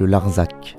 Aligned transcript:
le 0.00 0.06
Larzac. 0.06 0.78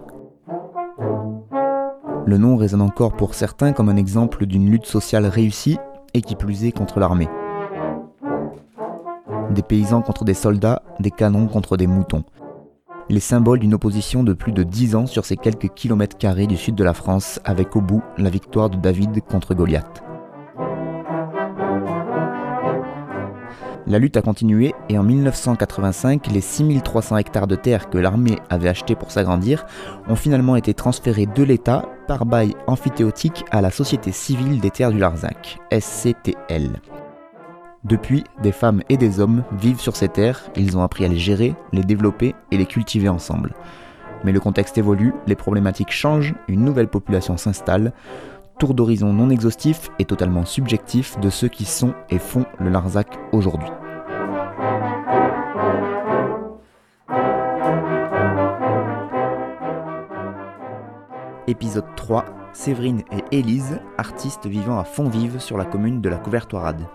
Le 2.25 2.37
nom 2.39 2.57
résonne 2.57 2.81
encore 2.81 3.13
pour 3.13 3.35
certains 3.35 3.71
comme 3.71 3.87
un 3.87 3.95
exemple 3.95 4.47
d'une 4.47 4.67
lutte 4.71 4.87
sociale 4.87 5.27
réussie 5.27 5.77
et 6.15 6.23
qui 6.23 6.35
plus 6.35 6.65
est 6.65 6.71
contre 6.71 6.99
l'armée. 6.99 7.29
Des 9.51 9.61
paysans 9.61 10.01
contre 10.01 10.25
des 10.25 10.33
soldats, 10.33 10.81
des 10.99 11.11
canons 11.11 11.47
contre 11.47 11.77
des 11.77 11.85
moutons. 11.85 12.23
Les 13.09 13.19
symboles 13.19 13.59
d'une 13.59 13.75
opposition 13.75 14.23
de 14.23 14.33
plus 14.33 14.53
de 14.53 14.63
10 14.63 14.95
ans 14.95 15.05
sur 15.05 15.23
ces 15.23 15.37
quelques 15.37 15.69
kilomètres 15.69 16.17
carrés 16.17 16.47
du 16.47 16.57
sud 16.57 16.73
de 16.73 16.83
la 16.83 16.95
France, 16.95 17.39
avec 17.45 17.75
au 17.75 17.81
bout 17.81 18.01
la 18.17 18.31
victoire 18.31 18.71
de 18.71 18.77
David 18.77 19.21
contre 19.21 19.53
Goliath. 19.53 20.03
La 23.91 23.99
lutte 23.99 24.15
a 24.15 24.21
continué 24.21 24.73
et 24.87 24.97
en 24.97 25.03
1985, 25.03 26.27
les 26.27 26.39
6300 26.39 27.17
hectares 27.17 27.45
de 27.45 27.57
terre 27.57 27.89
que 27.89 27.97
l'armée 27.97 28.37
avait 28.49 28.69
achetés 28.69 28.95
pour 28.95 29.11
s'agrandir 29.11 29.65
ont 30.07 30.15
finalement 30.15 30.55
été 30.55 30.73
transférés 30.73 31.25
de 31.25 31.43
l'État 31.43 31.89
par 32.07 32.25
bail 32.25 32.55
amphithéotique 32.67 33.43
à 33.51 33.59
la 33.59 33.69
Société 33.69 34.13
civile 34.13 34.61
des 34.61 34.71
terres 34.71 34.91
du 34.91 34.97
Larzac, 34.97 35.59
SCTL. 35.77 36.79
Depuis, 37.83 38.23
des 38.41 38.53
femmes 38.53 38.81
et 38.87 38.95
des 38.95 39.19
hommes 39.19 39.43
vivent 39.59 39.81
sur 39.81 39.97
ces 39.97 40.07
terres, 40.07 40.49
ils 40.55 40.77
ont 40.77 40.83
appris 40.83 41.03
à 41.03 41.09
les 41.09 41.17
gérer, 41.17 41.53
les 41.73 41.83
développer 41.83 42.33
et 42.49 42.57
les 42.57 42.67
cultiver 42.67 43.09
ensemble. 43.09 43.53
Mais 44.23 44.31
le 44.31 44.39
contexte 44.39 44.77
évolue, 44.77 45.13
les 45.27 45.35
problématiques 45.35 45.91
changent, 45.91 46.33
une 46.47 46.63
nouvelle 46.63 46.87
population 46.87 47.35
s'installe, 47.35 47.91
tour 48.61 48.75
d'horizon 48.75 49.11
non 49.11 49.31
exhaustif 49.31 49.89
et 49.97 50.05
totalement 50.05 50.45
subjectif 50.45 51.19
de 51.19 51.31
ceux 51.31 51.47
qui 51.47 51.65
sont 51.65 51.95
et 52.11 52.19
font 52.19 52.45
le 52.59 52.69
Larzac 52.69 53.07
aujourd'hui. 53.31 53.67
Épisode 61.47 61.85
3 61.95 62.23
Séverine 62.53 63.01
et 63.11 63.39
Élise, 63.39 63.79
artistes 63.97 64.45
vivant 64.45 64.77
à 64.77 64.83
Fond-Vive 64.83 65.39
sur 65.39 65.57
la 65.57 65.65
commune 65.65 65.99
de 65.99 66.09
la 66.09 66.17
Couvertoirade. 66.17 66.85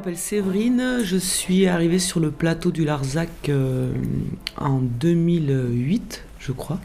M'appelle 0.00 0.16
Séverine, 0.16 1.00
je 1.04 1.18
suis 1.18 1.66
arrivée 1.66 1.98
sur 1.98 2.20
le 2.20 2.30
plateau 2.30 2.70
du 2.70 2.86
Larzac 2.86 3.28
euh, 3.50 3.92
en 4.56 4.78
2008, 4.78 6.24
je 6.38 6.52
crois. 6.52 6.80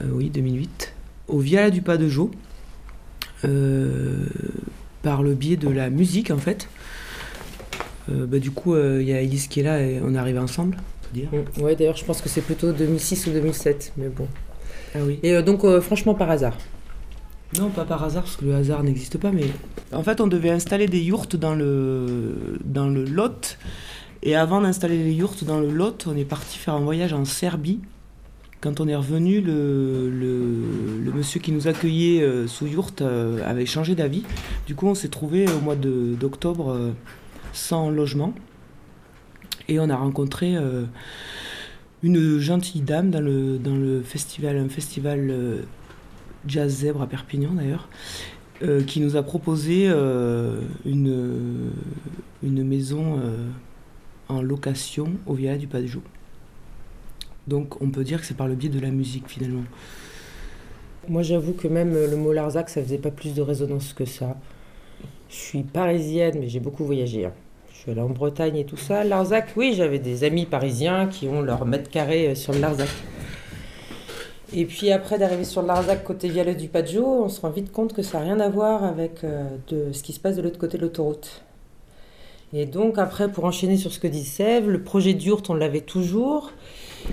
Euh, 0.00 0.04
oui, 0.12 0.30
2008. 0.30 0.94
Au 1.26 1.40
Viala 1.40 1.70
du 1.70 1.82
Pas 1.82 1.96
de 1.96 2.06
Jo. 2.06 2.30
Euh, 3.44 4.24
par 5.02 5.24
le 5.24 5.34
biais 5.34 5.56
de 5.56 5.68
la 5.68 5.90
musique, 5.90 6.30
en 6.30 6.38
fait. 6.38 6.68
Bah, 8.06 8.38
du 8.38 8.52
coup, 8.52 8.76
il 8.76 9.02
y 9.02 9.12
a 9.12 9.20
Elise 9.20 9.48
qui 9.48 9.58
est 9.58 9.64
là 9.64 9.80
et 9.80 10.00
on 10.00 10.14
est 10.14 10.18
arrivé 10.18 10.38
ensemble, 10.38 10.76
dire. 11.12 11.28
Mm. 11.32 11.60
Ouais, 11.60 11.74
d'ailleurs, 11.74 11.96
je 11.96 12.04
pense 12.04 12.22
que 12.22 12.28
c'est 12.28 12.42
plutôt 12.42 12.70
2006 12.70 13.26
ou 13.26 13.30
2007, 13.30 13.94
mais 13.96 14.10
bon. 14.10 14.28
Ah 14.94 14.98
oui. 15.04 15.18
Et 15.24 15.42
donc, 15.42 15.66
franchement, 15.80 16.14
par 16.14 16.30
hasard. 16.30 16.56
Non, 17.58 17.68
pas 17.68 17.84
par 17.84 18.02
hasard, 18.02 18.24
parce 18.24 18.36
que 18.36 18.44
le 18.44 18.54
hasard 18.54 18.82
n'existe 18.82 19.18
pas, 19.18 19.30
mais 19.30 19.46
en 19.92 20.02
fait, 20.02 20.20
on 20.20 20.26
devait 20.26 20.50
installer 20.50 20.88
des 20.88 21.00
yourtes 21.00 21.36
dans 21.36 21.54
le, 21.54 22.58
dans 22.64 22.88
le 22.88 23.04
Lot. 23.04 23.58
Et 24.22 24.34
avant 24.34 24.60
d'installer 24.60 25.02
les 25.04 25.12
yourtes 25.12 25.44
dans 25.44 25.60
le 25.60 25.70
Lot, 25.70 26.06
on 26.08 26.16
est 26.16 26.24
parti 26.24 26.58
faire 26.58 26.74
un 26.74 26.80
voyage 26.80 27.12
en 27.12 27.24
Serbie. 27.24 27.80
Quand 28.60 28.80
on 28.80 28.88
est 28.88 28.96
revenu, 28.96 29.42
le, 29.42 31.12
monsieur 31.14 31.38
qui 31.38 31.52
nous 31.52 31.68
accueillait 31.68 32.22
euh, 32.22 32.48
sous 32.48 32.66
yourte 32.66 33.02
euh, 33.02 33.46
avait 33.46 33.66
changé 33.66 33.94
d'avis. 33.94 34.24
Du 34.66 34.74
coup, 34.74 34.86
on 34.86 34.94
s'est 34.94 35.08
trouvé 35.08 35.46
au 35.46 35.60
mois 35.60 35.76
d'octobre 35.76 36.70
euh, 36.70 36.92
sans 37.52 37.90
logement. 37.90 38.32
Et 39.68 39.78
on 39.78 39.90
a 39.90 39.96
rencontré 39.96 40.56
une 42.02 42.38
gentille 42.38 42.82
dame 42.82 43.10
dans 43.10 43.20
le, 43.20 44.02
festival 44.02 44.56
Jazz 46.46 46.72
Zèbre 46.72 47.02
à 47.02 47.06
Perpignan 47.06 47.52
d'ailleurs, 47.52 47.88
euh, 48.62 48.82
qui 48.82 49.00
nous 49.00 49.16
a 49.16 49.22
proposé 49.22 49.86
euh, 49.88 50.60
une, 50.84 51.72
une 52.42 52.64
maison 52.64 53.18
euh, 53.18 53.48
en 54.28 54.42
location 54.42 55.12
au 55.26 55.34
Viala 55.34 55.58
du 55.58 55.68
Joux. 55.88 56.02
Donc 57.46 57.80
on 57.82 57.90
peut 57.90 58.04
dire 58.04 58.20
que 58.20 58.26
c'est 58.26 58.36
par 58.36 58.48
le 58.48 58.54
biais 58.54 58.70
de 58.70 58.80
la 58.80 58.90
musique 58.90 59.28
finalement. 59.28 59.64
Moi 61.08 61.22
j'avoue 61.22 61.52
que 61.52 61.68
même 61.68 61.92
le 61.92 62.16
mot 62.16 62.32
Larzac, 62.32 62.70
ça 62.70 62.82
faisait 62.82 62.98
pas 62.98 63.10
plus 63.10 63.34
de 63.34 63.42
résonance 63.42 63.92
que 63.92 64.04
ça. 64.04 64.36
Je 65.28 65.36
suis 65.36 65.62
parisienne, 65.62 66.38
mais 66.40 66.48
j'ai 66.48 66.60
beaucoup 66.60 66.84
voyagé. 66.84 67.26
Hein. 67.26 67.32
Je 67.72 67.78
suis 67.78 67.90
allée 67.90 68.00
en 68.00 68.08
Bretagne 68.08 68.56
et 68.56 68.64
tout 68.64 68.76
ça. 68.76 69.04
Larzac, 69.04 69.48
oui, 69.56 69.74
j'avais 69.76 69.98
des 69.98 70.24
amis 70.24 70.46
parisiens 70.46 71.06
qui 71.06 71.26
ont 71.26 71.42
leur 71.42 71.66
mètre 71.66 71.90
carré 71.90 72.34
sur 72.34 72.52
le 72.52 72.60
Larzac. 72.60 72.88
Et 74.56 74.66
puis 74.66 74.92
après 74.92 75.18
d'arriver 75.18 75.42
sur 75.42 75.62
Larzac 75.62 76.04
côté 76.04 76.28
Vialet 76.28 76.54
du 76.54 76.68
Padjo, 76.68 77.04
on 77.04 77.28
se 77.28 77.40
rend 77.40 77.50
vite 77.50 77.72
compte 77.72 77.92
que 77.92 78.02
ça 78.02 78.18
n'a 78.18 78.24
rien 78.24 78.38
à 78.38 78.48
voir 78.48 78.84
avec 78.84 79.24
euh, 79.24 79.48
de, 79.66 79.90
ce 79.92 80.04
qui 80.04 80.12
se 80.12 80.20
passe 80.20 80.36
de 80.36 80.42
l'autre 80.42 80.58
côté 80.58 80.78
de 80.78 80.82
l'autoroute. 80.82 81.42
Et 82.52 82.64
donc 82.64 82.98
après, 82.98 83.28
pour 83.32 83.46
enchaîner 83.46 83.76
sur 83.76 83.92
ce 83.92 83.98
que 83.98 84.06
dit 84.06 84.24
Sèvres, 84.24 84.68
le 84.68 84.80
projet 84.80 85.12
d'Yourt, 85.12 85.42
on 85.48 85.54
l'avait 85.54 85.80
toujours. 85.80 86.52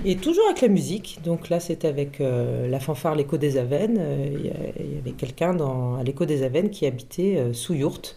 Et 0.04 0.14
toujours 0.16 0.44
avec 0.46 0.60
la 0.60 0.68
musique. 0.68 1.18
Donc 1.24 1.48
là, 1.48 1.58
c'était 1.58 1.88
avec 1.88 2.20
euh, 2.20 2.68
la 2.68 2.78
fanfare 2.78 3.16
L'écho 3.16 3.36
des 3.38 3.58
Avennes. 3.58 3.98
Euh, 3.98 4.28
il 4.78 4.94
y 4.94 4.98
avait 4.98 5.10
quelqu'un 5.10 5.56
à 5.98 6.02
l'Écho 6.04 6.24
des 6.26 6.44
Avennes 6.44 6.70
qui 6.70 6.86
habitait 6.86 7.52
sous 7.52 7.74
Yourt. 7.74 8.14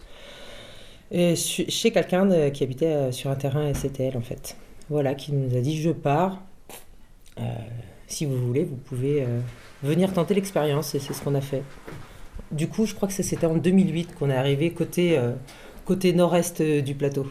Et 1.10 1.34
chez 1.34 1.90
quelqu'un 1.90 2.50
qui 2.50 2.62
habitait 2.62 3.10
sur 3.10 3.30
un 3.30 3.34
terrain 3.34 3.74
SCTL 3.74 4.16
en 4.16 4.22
fait. 4.22 4.56
Voilà, 4.88 5.16
qui 5.16 5.32
nous 5.32 5.56
a 5.56 5.60
dit 5.60 5.80
je 5.80 5.90
pars 5.90 6.40
si 8.06 8.24
vous 8.24 8.36
voulez, 8.36 8.64
vous 8.64 8.76
pouvez 8.76 9.22
euh, 9.22 9.40
venir 9.82 10.12
tenter 10.12 10.34
l'expérience 10.34 10.94
et 10.94 10.98
c'est 10.98 11.12
ce 11.12 11.22
qu'on 11.22 11.34
a 11.34 11.40
fait. 11.40 11.62
Du 12.52 12.68
coup, 12.68 12.86
je 12.86 12.94
crois 12.94 13.08
que 13.08 13.14
c'était 13.14 13.46
en 13.46 13.56
2008 13.56 14.14
qu'on 14.14 14.30
est 14.30 14.36
arrivé 14.36 14.70
côté, 14.70 15.18
euh, 15.18 15.32
côté 15.84 16.12
nord-est 16.12 16.60
euh, 16.60 16.80
du 16.80 16.94
plateau. 16.94 17.26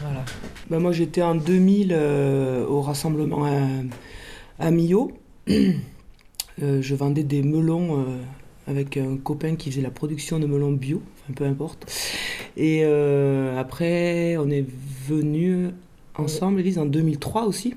Voilà. 0.00 0.24
Bah 0.70 0.78
moi, 0.78 0.92
j'étais 0.92 1.22
en 1.22 1.34
2000 1.34 1.94
au 2.68 2.82
rassemblement 2.82 3.46
à, 4.58 4.70
Millau. 4.70 5.12
je 5.48 6.94
vendais 6.94 7.22
des 7.22 7.42
melons 7.42 8.04
avec 8.66 8.98
un 8.98 9.16
copain 9.16 9.56
qui 9.56 9.70
faisait 9.70 9.80
la 9.80 9.90
production 9.90 10.38
de 10.38 10.46
melons 10.46 10.72
bio, 10.72 11.02
peu 11.34 11.44
importe. 11.44 11.90
Et 12.58 12.84
après, 12.84 14.36
on 14.36 14.50
est 14.50 14.66
venu 15.08 15.70
ensemble, 16.14 16.60
Elise, 16.60 16.78
en 16.78 16.84
2003 16.84 17.44
aussi. 17.44 17.74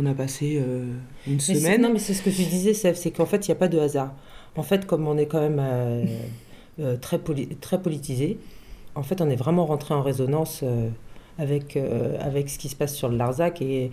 On 0.00 0.06
a 0.06 0.14
passé 0.14 0.58
euh, 0.58 0.94
une 1.26 1.40
semaine. 1.40 1.82
Non, 1.82 1.92
mais 1.92 1.98
c'est 1.98 2.14
ce 2.14 2.22
que 2.22 2.30
tu 2.30 2.44
disais, 2.44 2.72
c'est 2.72 3.10
qu'en 3.10 3.26
fait, 3.26 3.46
il 3.46 3.50
n'y 3.50 3.52
a 3.52 3.56
pas 3.56 3.68
de 3.68 3.78
hasard. 3.78 4.14
En 4.56 4.62
fait, 4.62 4.86
comme 4.86 5.06
on 5.06 5.18
est 5.18 5.26
quand 5.26 5.40
même 5.40 5.60
euh, 5.60 6.04
euh, 6.80 6.96
très, 6.96 7.20
très 7.60 7.82
politisé, 7.82 8.38
en 8.94 9.02
fait, 9.02 9.20
on 9.20 9.28
est 9.28 9.36
vraiment 9.36 9.66
rentré 9.66 9.92
en 9.92 10.02
résonance 10.02 10.64
avec, 11.38 11.78
avec 12.18 12.48
ce 12.48 12.58
qui 12.58 12.68
se 12.68 12.76
passe 12.76 12.94
sur 12.94 13.08
le 13.08 13.16
Larzac 13.16 13.62
et, 13.62 13.90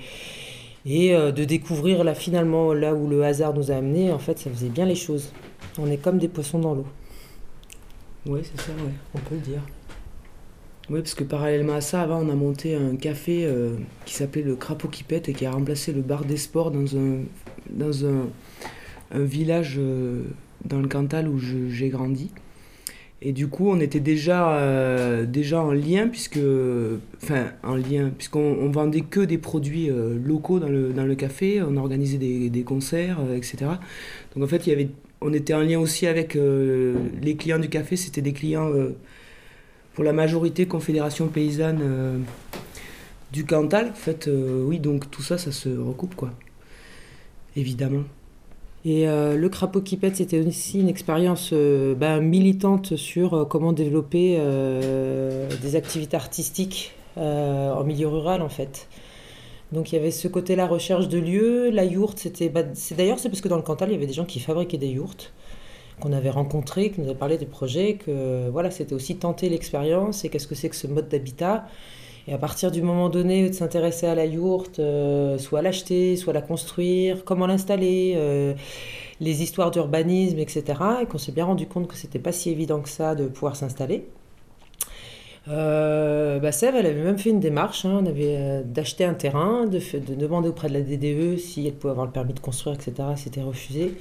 et 0.86 1.14
de 1.14 1.44
découvrir 1.44 2.04
là, 2.04 2.16
finalement 2.16 2.74
là 2.74 2.96
où 2.96 3.08
le 3.08 3.24
hasard 3.24 3.54
nous 3.54 3.70
a 3.72 3.76
amenés, 3.76 4.12
en 4.12 4.18
fait, 4.18 4.40
ça 4.40 4.50
faisait 4.50 4.70
bien 4.70 4.86
les 4.86 4.96
choses. 4.96 5.32
On 5.78 5.92
est 5.92 5.98
comme 5.98 6.18
des 6.18 6.28
poissons 6.30 6.60
dans 6.60 6.74
l'eau. 6.74 6.88
Oui, 8.26 8.40
c'est 8.44 8.60
ça, 8.60 8.72
ouais. 8.72 8.94
on 9.14 9.20
peut 9.20 9.36
le 9.36 9.42
dire. 9.42 9.62
Oui, 10.90 11.02
parce 11.02 11.16
que 11.16 11.26
parallèlement 11.26 11.74
à 11.74 11.82
ça, 11.82 12.02
avant, 12.02 12.22
on 12.22 12.30
a 12.30 12.36
monté 12.36 12.74
un 12.74 12.96
café 12.96 13.46
euh, 13.46 13.76
qui 14.06 14.14
s'appelait 14.14 14.42
le 14.42 14.56
Crapaud 14.56 14.88
qui 14.88 15.04
pète 15.04 15.28
et 15.28 15.34
qui 15.34 15.46
a 15.46 15.52
remplacé 15.52 15.92
le 15.92 16.02
bar 16.02 16.24
des 16.24 16.38
sports 16.38 16.72
dans 16.72 16.96
un, 16.96 17.24
dans 17.70 18.06
un, 18.06 18.30
village 19.14 19.76
euh, 19.78 20.24
dans 20.64 20.80
le 20.80 20.88
Cantal 20.88 21.28
où 21.28 21.40
j'ai 21.40 21.90
grandi. 21.90 22.32
Et 23.22 23.34
du 23.34 23.48
coup, 23.48 23.70
on 23.70 23.82
était 23.82 24.00
déjà, 24.00 24.58
euh, 24.60 25.26
déjà 25.26 25.62
en 25.62 25.72
lien, 25.72 26.08
puisque. 26.08 26.40
Enfin, 27.22 27.48
en 27.64 27.76
lien, 27.76 28.12
puisqu'on 28.18 28.70
vendait 28.70 29.02
que 29.02 29.20
des 29.20 29.38
produits 29.38 29.90
locaux 30.24 30.60
dans 30.60 30.70
le, 30.70 30.94
dans 30.94 31.06
le 31.06 31.16
café, 31.16 31.62
on 31.62 31.76
organisait 31.76 32.18
des, 32.18 32.50
des 32.50 32.64
concerts, 32.64 33.20
etc. 33.36 33.72
Donc 34.36 34.44
en 34.46 34.48
fait, 34.48 34.68
il 34.68 34.70
y 34.70 34.74
avait, 34.74 34.90
on 35.20 35.34
était 35.34 35.54
en 35.54 35.62
lien 35.62 35.80
aussi 35.80 36.08
avec 36.08 36.36
les 36.36 37.36
clients 37.36 37.60
du 37.60 37.70
café, 37.70 37.98
c'était 37.98 38.22
des 38.22 38.34
clients 38.34 38.72
pour 39.98 40.04
la 40.04 40.14
majorité 40.14 40.68
confédération 40.68 41.28
paysanne 41.28 41.80
euh, 41.82 42.20
du 43.34 43.46
Cantal. 43.48 43.88
En 43.88 43.96
fait, 43.96 44.28
euh, 44.28 44.64
oui, 44.64 44.78
donc 44.78 45.10
tout 45.10 45.24
ça, 45.24 45.40
ça 45.40 45.52
se 45.52 45.70
recoupe, 45.70 46.14
quoi. 46.14 46.30
Évidemment. 47.56 48.04
Et 48.86 49.10
euh, 49.10 49.36
le 49.36 49.50
crapaud 49.50 49.82
qui 49.82 49.98
pète, 49.98 50.18
c'était 50.18 50.40
aussi 50.46 50.82
une 50.82 50.88
expérience 50.88 51.52
ben, 51.52 52.22
militante 52.22 52.96
sur 52.96 53.48
comment 53.50 53.74
développer 53.74 54.40
des 55.64 55.76
activités 55.76 56.16
artistiques 56.16 56.94
en 57.16 57.84
milieu 57.84 58.08
rural, 58.08 58.44
en 58.44 58.50
fait. 58.50 58.88
Donc 59.72 59.92
il 59.92 59.96
y 59.96 59.98
avait 59.98 60.12
ce 60.12 60.28
côté-là, 60.28 60.68
recherche 60.68 61.08
de 61.08 61.18
lieux. 61.18 61.72
La 61.72 61.86
yourte, 61.86 62.20
c'était. 62.20 62.50
Bah, 62.50 62.62
d'ailleurs, 62.96 63.18
c'est 63.18 63.30
parce 63.30 63.42
que 63.42 63.48
dans 63.48 63.58
le 63.58 63.64
Cantal, 63.64 63.90
il 63.90 63.94
y 63.94 63.96
avait 63.96 64.06
des 64.06 64.14
gens 64.14 64.26
qui 64.26 64.40
fabriquaient 64.40 64.78
des 64.78 64.90
yourtes. 64.90 65.34
Qu'on 66.00 66.14
avait 66.14 66.30
rencontré, 66.30 66.92
qui 66.92 67.02
nous 67.02 67.08
avait 67.08 67.18
parlé 67.18 67.38
des 67.38 67.46
projets, 67.46 67.96
que 67.96 68.50
voilà, 68.50 68.72
c'était 68.72 68.94
aussi 68.94 69.18
tenter 69.18 69.50
l'expérience 69.50 70.26
et 70.26 70.30
qu'est-ce 70.30 70.48
que 70.48 70.56
c'est 70.56 70.70
que 70.70 70.76
ce 70.76 70.88
mode 70.88 71.10
d'habitat. 71.10 71.66
Et 72.28 72.34
à 72.34 72.38
partir 72.38 72.72
du 72.72 72.82
moment 72.82 73.10
donné 73.10 73.50
de 73.50 73.54
s'intéresser 73.54 74.06
à 74.06 74.14
la 74.14 74.26
yourte, 74.26 74.80
euh, 74.80 75.38
soit 75.38 75.62
l'acheter, 75.62 76.18
soit 76.18 76.34
la 76.34 76.42
construire, 76.42 77.24
comment 77.24 77.48
l'installer, 77.48 78.14
euh, 78.18 78.54
les 79.22 79.42
histoires 79.42 79.72
d'urbanisme, 79.72 80.38
etc. 80.38 80.64
Et 81.02 81.06
qu'on 81.06 81.18
s'est 81.18 81.32
bien 81.32 81.46
rendu 81.46 81.68
compte 81.68 81.88
que 81.88 81.96
c'était 81.96 82.20
pas 82.20 82.34
si 82.34 82.50
évident 82.50 82.82
que 82.82 82.90
ça 82.90 83.16
de 83.16 83.28
pouvoir 83.28 83.56
s'installer. 83.56 84.08
Euh, 85.50 86.40
bah 86.40 86.52
Sève, 86.52 86.76
elle 86.76 86.86
avait 86.86 87.04
même 87.04 87.18
fait 87.18 87.30
une 87.30 87.40
démarche, 87.40 87.86
hein, 87.86 88.00
on 88.04 88.06
avait 88.06 88.36
euh, 88.38 88.64
d'acheter 88.64 89.06
un 89.06 89.14
terrain, 89.14 89.66
de, 89.66 89.80
de, 89.98 90.16
demander 90.16 90.50
auprès 90.50 90.68
de 90.68 90.74
la 90.74 90.82
DDE 90.82 91.38
si 91.38 91.66
elle 91.66 91.74
pouvait 91.74 91.92
avoir 91.92 92.06
le 92.06 92.12
permis 92.12 92.34
de 92.34 92.40
construire, 92.40 92.76
etc. 92.76 93.10
C'était 93.16 93.42
refusé. 93.42 93.94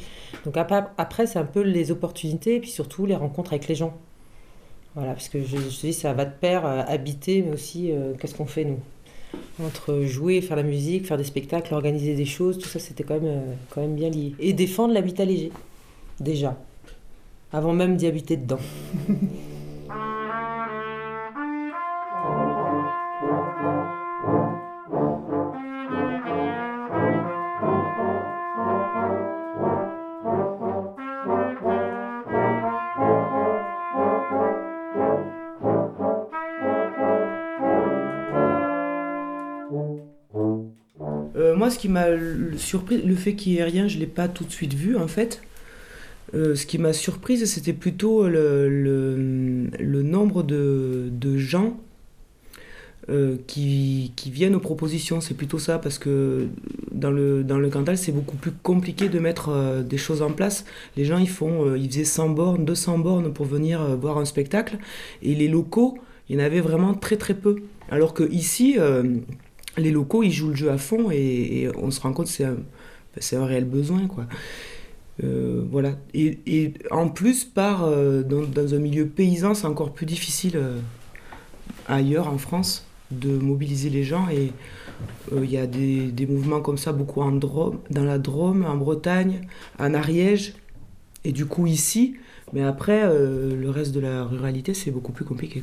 Donc 0.44 0.56
après, 0.56 1.26
c'est 1.26 1.38
un 1.38 1.44
peu 1.44 1.60
les 1.60 1.92
opportunités 1.92 2.56
et 2.56 2.60
puis 2.60 2.70
surtout 2.70 3.06
les 3.06 3.14
rencontres 3.14 3.52
avec 3.52 3.68
les 3.68 3.76
gens. 3.76 3.96
Voilà, 4.96 5.12
parce 5.12 5.28
que 5.28 5.40
je, 5.40 5.56
je 5.56 5.80
dis, 5.80 5.92
ça 5.92 6.12
va 6.14 6.24
de 6.24 6.32
pair, 6.32 6.66
euh, 6.66 6.82
habiter, 6.86 7.42
mais 7.42 7.52
aussi 7.52 7.92
qu'est-ce 8.20 8.34
qu'on 8.34 8.46
fait 8.46 8.64
nous? 8.64 8.80
Entre 9.62 10.02
jouer, 10.02 10.40
faire 10.40 10.56
la 10.56 10.62
musique, 10.62 11.06
faire 11.06 11.18
des 11.18 11.24
spectacles, 11.24 11.74
organiser 11.74 12.14
des 12.14 12.24
choses, 12.24 12.58
tout 12.58 12.68
ça 12.68 12.78
c'était 12.78 13.04
quand 13.04 13.20
même, 13.20 13.42
quand 13.70 13.82
même 13.82 13.94
bien 13.94 14.08
lié. 14.08 14.34
Et 14.40 14.52
défendre 14.52 14.94
l'habitat 14.94 15.24
léger, 15.24 15.52
déjà, 16.18 16.56
avant 17.52 17.72
même 17.72 17.96
d'y 17.96 18.06
habiter 18.06 18.36
dedans. 18.36 18.58
ce 41.70 41.78
qui 41.78 41.88
m'a 41.88 42.06
surpris, 42.56 43.02
le 43.02 43.14
fait 43.14 43.34
qu'il 43.34 43.52
n'y 43.52 43.58
ait 43.58 43.64
rien, 43.64 43.88
je 43.88 43.96
ne 43.96 44.00
l'ai 44.00 44.06
pas 44.06 44.28
tout 44.28 44.44
de 44.44 44.50
suite 44.50 44.74
vu 44.74 44.96
en 44.96 45.08
fait. 45.08 45.42
Euh, 46.34 46.54
ce 46.54 46.66
qui 46.66 46.78
m'a 46.78 46.92
surprise, 46.92 47.44
c'était 47.44 47.72
plutôt 47.72 48.28
le, 48.28 49.68
nombre 50.02 50.42
de, 50.42 51.36
gens 51.36 51.78
euh, 53.08 53.36
qui, 53.46 54.12
viennent 54.26 54.54
aux 54.54 54.60
propositions. 54.60 55.20
C'est 55.20 55.34
plutôt 55.34 55.58
ça, 55.58 55.78
parce 55.78 55.98
que 55.98 56.48
dans 56.90 57.10
le, 57.10 57.44
dans 57.44 57.58
le 57.58 57.70
Cantal, 57.70 57.96
c'est 57.96 58.12
beaucoup 58.12 58.36
plus 58.36 58.50
compliqué 58.50 59.08
de 59.08 59.18
mettre 59.18 59.50
euh, 59.50 59.82
des 59.82 59.98
choses 59.98 60.22
en 60.22 60.32
place. 60.32 60.64
Les 60.96 61.04
gens, 61.04 61.18
ils, 61.18 61.28
font, 61.28 61.74
ils 61.74 61.88
faisaient 61.88 62.04
100 62.04 62.30
bornes, 62.30 62.64
200 62.64 62.98
bornes 62.98 63.32
pour 63.32 63.46
venir 63.46 63.96
voir 63.96 64.18
un 64.18 64.24
spectacle. 64.24 64.78
Et 65.22 65.34
les 65.34 65.48
locaux, 65.48 65.98
il 66.28 66.36
y 66.36 66.42
en 66.42 66.44
avait 66.44 66.60
vraiment 66.60 66.94
très 66.94 67.16
très 67.16 67.34
peu. 67.34 67.56
Alors 67.88 68.14
que 68.14 68.24
ici, 68.32 68.76
les 69.76 69.90
locaux, 69.90 70.22
ils 70.22 70.32
jouent 70.32 70.50
le 70.50 70.56
jeu 70.56 70.70
à 70.70 70.78
fond 70.78 71.10
et, 71.10 71.68
on 71.76 71.90
se 71.90 72.00
rend 72.00 72.12
compte 72.12 72.26
que 72.26 72.56
c'est 73.20 73.36
un, 73.36 73.46
réel 73.46 73.64
besoin, 73.64 74.06
quoi. 74.06 74.26
Euh, 75.24 75.64
voilà. 75.70 75.92
Et, 76.14 76.74
en 76.90 77.08
plus, 77.08 77.44
par, 77.44 77.84
euh, 77.84 78.22
dans, 78.22 78.74
un 78.74 78.78
milieu 78.78 79.06
paysan, 79.06 79.54
c'est 79.54 79.66
encore 79.66 79.92
plus 79.92 80.06
difficile 80.06 80.56
euh, 80.56 80.78
ailleurs 81.88 82.28
en 82.28 82.38
France 82.38 82.86
de 83.10 83.30
mobiliser 83.30 83.88
les 83.88 84.04
gens. 84.04 84.28
Et 84.30 84.52
il 85.32 85.50
y 85.50 85.58
a 85.58 85.66
des, 85.66 86.26
mouvements 86.28 86.60
comme 86.60 86.78
ça, 86.78 86.92
beaucoup 86.92 87.22
en 87.22 87.32
Drôme, 87.32 87.78
dans 87.90 88.04
la 88.04 88.18
Drôme, 88.18 88.64
en 88.64 88.76
Bretagne, 88.76 89.42
en 89.78 89.94
Ariège, 89.94 90.54
et 91.24 91.32
du 91.32 91.46
coup 91.46 91.66
ici. 91.66 92.16
Mais 92.52 92.62
après, 92.62 93.02
le 93.02 93.70
reste 93.70 93.92
de 93.92 94.00
la 94.00 94.24
ruralité, 94.24 94.72
c'est 94.74 94.90
beaucoup 94.90 95.12
plus 95.12 95.24
compliqué. 95.24 95.62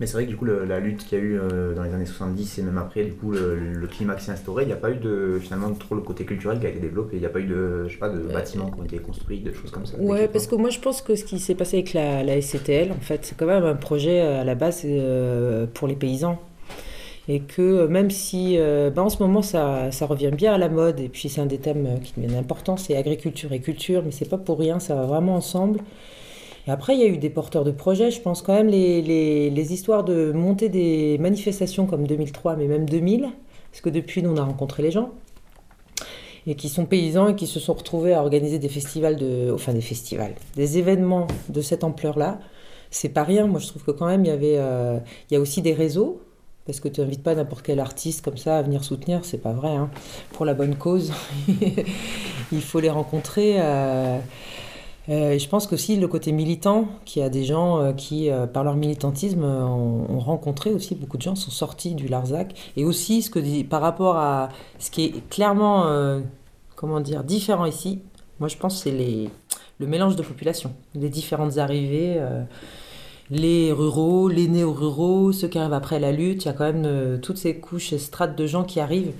Mais 0.00 0.06
c'est 0.06 0.12
vrai 0.12 0.24
que 0.26 0.30
du 0.30 0.36
coup, 0.36 0.44
le- 0.44 0.64
la 0.64 0.78
lutte 0.78 1.04
qu'il 1.04 1.18
y 1.18 1.20
a 1.20 1.24
eu 1.24 1.38
euh, 1.40 1.74
dans 1.74 1.82
les 1.82 1.92
années 1.92 2.06
70 2.06 2.58
et 2.58 2.62
même 2.62 2.78
après, 2.78 3.04
du 3.04 3.12
coup, 3.14 3.32
le, 3.32 3.56
le 3.58 3.86
climat 3.88 4.14
qui 4.14 4.24
s'est 4.24 4.32
instauré, 4.32 4.62
il 4.62 4.66
n'y 4.66 4.72
a 4.72 4.76
pas 4.76 4.90
eu 4.92 4.96
de, 4.96 5.38
finalement, 5.42 5.72
trop 5.74 5.96
le 5.96 6.02
côté 6.02 6.24
culturel 6.24 6.60
qui 6.60 6.66
a 6.66 6.68
été 6.68 6.78
développé. 6.78 7.16
Il 7.16 7.20
n'y 7.20 7.26
a 7.26 7.30
pas 7.30 7.40
eu 7.40 7.46
de, 7.46 7.86
je 7.88 7.92
sais 7.94 7.98
pas, 7.98 8.08
de 8.08 8.20
bâtiments 8.20 8.70
qui 8.70 8.80
ont 8.80 8.84
été 8.84 8.98
construits, 8.98 9.40
de 9.40 9.52
choses 9.52 9.70
comme 9.72 9.86
ça. 9.86 9.96
Ouais, 9.98 10.28
parce 10.28 10.46
que 10.46 10.54
moi 10.54 10.70
je 10.70 10.78
pense 10.78 11.02
que 11.02 11.16
ce 11.16 11.24
qui 11.24 11.38
s'est 11.40 11.54
passé 11.56 11.78
avec 11.78 11.92
la, 11.94 12.22
la 12.22 12.36
SCTL, 12.36 12.92
en 12.92 13.00
fait, 13.00 13.24
c'est 13.24 13.36
quand 13.36 13.46
même 13.46 13.64
un 13.64 13.74
projet 13.74 14.20
euh, 14.20 14.40
à 14.40 14.44
la 14.44 14.54
base 14.54 14.82
euh, 14.84 15.66
pour 15.72 15.88
les 15.88 15.96
paysans. 15.96 16.38
Et 17.28 17.40
que 17.40 17.86
même 17.86 18.10
si 18.10 18.56
ben, 18.58 18.98
en 19.02 19.10
ce 19.10 19.22
moment 19.22 19.42
ça, 19.42 19.90
ça 19.92 20.06
revient 20.06 20.30
bien 20.34 20.54
à 20.54 20.58
la 20.58 20.70
mode, 20.70 20.98
et 21.00 21.08
puis 21.10 21.28
c'est 21.28 21.40
un 21.42 21.46
des 21.46 21.58
thèmes 21.58 22.00
qui 22.02 22.14
devient 22.18 22.36
important, 22.36 22.76
c'est 22.78 22.96
agriculture 22.96 23.52
et 23.52 23.60
culture, 23.60 24.02
mais 24.04 24.12
c'est 24.12 24.28
pas 24.28 24.38
pour 24.38 24.58
rien, 24.58 24.78
ça 24.80 24.94
va 24.94 25.04
vraiment 25.06 25.36
ensemble. 25.36 25.80
Après, 26.68 26.94
il 26.94 27.00
y 27.00 27.04
a 27.04 27.06
eu 27.06 27.18
des 27.18 27.30
porteurs 27.30 27.64
de 27.64 27.70
projets, 27.70 28.10
je 28.10 28.20
pense 28.20 28.42
quand 28.42 28.52
même 28.52 28.68
les, 28.68 29.00
les, 29.02 29.72
histoires 29.72 30.04
de 30.04 30.32
monter 30.32 30.68
des 30.68 31.16
manifestations 31.18 31.86
comme 31.86 32.06
2003, 32.06 32.56
mais 32.56 32.66
même 32.66 32.88
2000, 32.88 33.28
parce 33.70 33.80
que 33.80 33.88
depuis 33.88 34.22
nous 34.22 34.30
on 34.30 34.36
a 34.36 34.44
rencontré 34.44 34.82
les 34.82 34.90
gens 34.90 35.10
et 36.46 36.54
qui 36.54 36.68
sont 36.68 36.86
paysans 36.86 37.28
et 37.28 37.36
qui 37.36 37.46
se 37.46 37.60
sont 37.60 37.74
retrouvés 37.74 38.14
à 38.14 38.22
organiser 38.22 38.58
des 38.58 38.68
festivals 38.70 39.16
de 39.16 39.50
enfin 39.52 39.74
des 39.74 39.82
festivals 39.82 40.34
des 40.56 40.78
événements 40.78 41.26
de 41.50 41.60
cette 41.60 41.84
ampleur 41.84 42.18
là 42.18 42.38
c'est 42.90 43.10
pas 43.10 43.22
rien. 43.24 43.46
Moi 43.46 43.60
je 43.60 43.66
trouve 43.66 43.84
que 43.84 43.90
quand 43.90 44.06
même 44.06 44.24
il 44.24 44.28
y 44.28 44.30
avait 44.30 44.56
euh, 44.56 44.98
il 45.30 45.34
y 45.34 45.36
a 45.36 45.40
aussi 45.40 45.60
des 45.60 45.74
réseaux 45.74 46.22
parce 46.64 46.80
que 46.80 46.88
tu 46.88 47.00
n'invites 47.00 47.22
pas 47.22 47.34
n'importe 47.34 47.66
quel 47.66 47.80
artiste 47.80 48.24
comme 48.24 48.38
ça 48.38 48.58
à 48.58 48.62
venir 48.62 48.82
soutenir 48.82 49.24
c'est 49.24 49.38
pas 49.38 49.52
vrai 49.52 49.70
hein. 49.70 49.90
pour 50.32 50.46
la 50.46 50.54
bonne 50.54 50.74
cause 50.74 51.12
il 52.52 52.62
faut 52.62 52.80
les 52.80 52.90
rencontrer 52.90 53.56
euh, 53.58 54.18
et 55.08 55.38
je 55.38 55.48
pense 55.48 55.66
qu'aussi 55.66 55.96
le 55.96 56.06
côté 56.06 56.32
militant, 56.32 56.86
qu'il 57.06 57.22
y 57.22 57.24
a 57.24 57.30
des 57.30 57.44
gens 57.44 57.80
euh, 57.80 57.92
qui, 57.92 58.30
euh, 58.30 58.46
par 58.46 58.62
leur 58.62 58.76
militantisme, 58.76 59.42
euh, 59.42 59.64
ont, 59.64 60.06
ont 60.10 60.18
rencontré 60.18 60.70
aussi 60.70 60.94
beaucoup 60.94 61.16
de 61.16 61.22
gens, 61.22 61.34
sont 61.34 61.50
sortis 61.50 61.94
du 61.94 62.08
Larzac. 62.08 62.54
Et 62.76 62.84
aussi, 62.84 63.22
ce 63.22 63.30
que, 63.30 63.62
par 63.62 63.80
rapport 63.80 64.16
à 64.16 64.50
ce 64.78 64.90
qui 64.90 65.04
est 65.04 65.28
clairement, 65.30 65.86
euh, 65.86 66.20
comment 66.76 67.00
dire, 67.00 67.24
différent 67.24 67.64
ici, 67.64 68.00
moi 68.38 68.48
je 68.48 68.56
pense 68.56 68.76
que 68.76 68.90
c'est 68.90 69.30
le 69.80 69.86
mélange 69.86 70.16
de 70.16 70.22
populations, 70.22 70.72
les 70.94 71.08
différentes 71.08 71.58
arrivées, 71.58 72.16
euh, 72.18 72.42
les 73.30 73.72
ruraux, 73.72 74.28
les 74.28 74.48
néo-ruraux, 74.48 75.32
ceux 75.32 75.48
qui 75.48 75.58
arrivent 75.58 75.72
après 75.72 75.98
la 75.98 76.12
lutte, 76.12 76.44
il 76.44 76.46
y 76.46 76.50
a 76.50 76.54
quand 76.54 76.64
même 76.64 76.84
euh, 76.86 77.18
toutes 77.18 77.36
ces 77.36 77.56
couches 77.56 77.92
et 77.92 77.98
strates 77.98 78.36
de 78.36 78.46
gens 78.46 78.64
qui 78.64 78.80
arrivent 78.80 79.12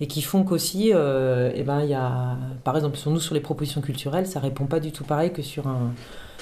et 0.00 0.06
qui 0.06 0.20
font 0.20 0.44
qu'aussi, 0.44 0.90
euh, 0.92 1.50
eh 1.54 1.62
ben, 1.62 1.86
par 2.62 2.76
exemple, 2.76 2.96
sur 2.96 3.10
nous, 3.10 3.20
sur 3.20 3.34
les 3.34 3.40
propositions 3.40 3.80
culturelles, 3.80 4.26
ça 4.26 4.40
répond 4.40 4.66
pas 4.66 4.80
du 4.80 4.92
tout 4.92 5.04
pareil 5.04 5.32
que 5.32 5.42
sur 5.42 5.66
un. 5.66 5.92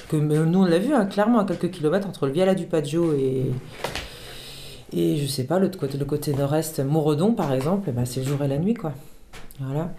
Que, 0.08 0.16
mais 0.16 0.36
nous, 0.38 0.60
on 0.60 0.64
l'a 0.64 0.78
vu, 0.78 0.94
hein, 0.94 1.06
clairement, 1.06 1.38
à 1.38 1.44
quelques 1.44 1.70
kilomètres 1.70 2.08
entre 2.08 2.26
le 2.26 2.32
Viala 2.32 2.54
du 2.54 2.66
Paggio 2.66 3.12
et. 3.12 3.50
Et 4.94 5.16
je 5.16 5.26
sais 5.26 5.44
pas, 5.44 5.58
l'autre 5.58 5.78
côté, 5.78 5.96
le 5.96 6.04
côté 6.04 6.34
nord-est, 6.34 6.80
Moredon, 6.80 7.32
par 7.32 7.54
exemple, 7.54 7.88
eh 7.88 7.92
ben, 7.92 8.04
c'est 8.04 8.20
le 8.20 8.26
jour 8.26 8.42
et 8.42 8.48
la 8.48 8.58
nuit, 8.58 8.74
quoi. 8.74 8.92
Voilà. 9.58 9.90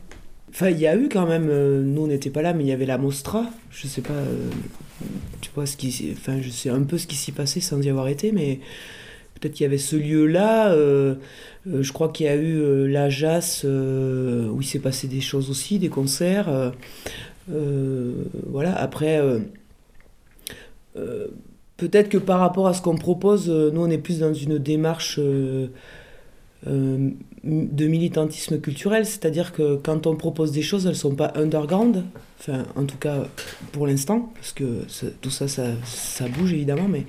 Enfin, 0.53 0.69
il 0.69 0.79
y 0.79 0.85
a 0.85 0.95
eu 0.95 1.09
quand 1.09 1.25
même, 1.25 1.47
euh, 1.49 1.81
nous 1.81 2.03
on 2.03 2.07
n'était 2.07 2.29
pas 2.29 2.43
là, 2.43 2.53
mais 2.53 2.63
il 2.63 2.67
y 2.67 2.71
avait 2.71 2.85
la 2.85 2.99
Mostra. 2.99 3.47
Je 3.71 3.87
sais 3.87 4.01
pas, 4.01 4.13
euh, 4.13 4.49
tu 5.41 5.49
vois, 5.55 5.65
ce 5.65 5.75
qui, 5.75 6.13
enfin, 6.15 6.39
je 6.41 6.49
sais 6.51 6.69
un 6.69 6.83
peu 6.83 6.99
ce 6.99 7.07
qui 7.07 7.15
s'y 7.15 7.31
passait 7.31 7.59
sans 7.59 7.81
y 7.81 7.89
avoir 7.89 8.07
été, 8.07 8.31
mais 8.31 8.59
peut-être 9.33 9.53
qu'il 9.53 9.63
y 9.63 9.65
avait 9.65 9.79
ce 9.79 9.95
lieu-là. 9.95 10.71
euh, 10.73 11.15
je 11.65 11.91
crois 11.91 12.09
qu'il 12.09 12.27
y 12.27 12.29
a 12.29 12.35
eu 12.35 12.87
la 12.87 13.09
JAS 13.09 13.63
où 13.65 14.61
il 14.61 14.65
s'est 14.65 14.79
passé 14.79 15.07
des 15.07 15.21
choses 15.21 15.49
aussi, 15.49 15.79
des 15.79 15.89
concerts. 15.89 16.73
voilà, 17.47 18.75
après, 18.75 19.21
peut-être 21.77 22.09
que 22.09 22.17
par 22.17 22.39
rapport 22.39 22.67
à 22.67 22.73
ce 22.73 22.81
qu'on 22.81 22.97
propose, 22.97 23.49
nous 23.49 23.81
on 23.81 23.89
est 23.89 23.97
plus 23.97 24.19
dans 24.19 24.33
une 24.33 24.57
démarche. 24.59 25.19
Euh, 26.67 27.09
de 27.43 27.87
militantisme 27.87 28.59
culturel, 28.59 29.05
c'est-à-dire 29.05 29.51
que 29.51 29.75
quand 29.75 30.07
on 30.07 30.15
propose 30.15 30.51
des 30.51 30.61
choses, 30.61 30.85
elles 30.85 30.93
ne 30.93 30.97
sont 30.97 31.15
pas 31.15 31.31
underground, 31.35 32.03
enfin 32.39 32.63
en 32.75 32.85
tout 32.85 32.97
cas 32.97 33.27
pour 33.71 33.87
l'instant, 33.87 34.31
parce 34.35 34.53
que 34.53 34.85
tout 35.21 35.29
ça, 35.29 35.47
ça, 35.47 35.67
ça 35.83 36.27
bouge 36.27 36.53
évidemment, 36.53 36.87
mais 36.87 37.05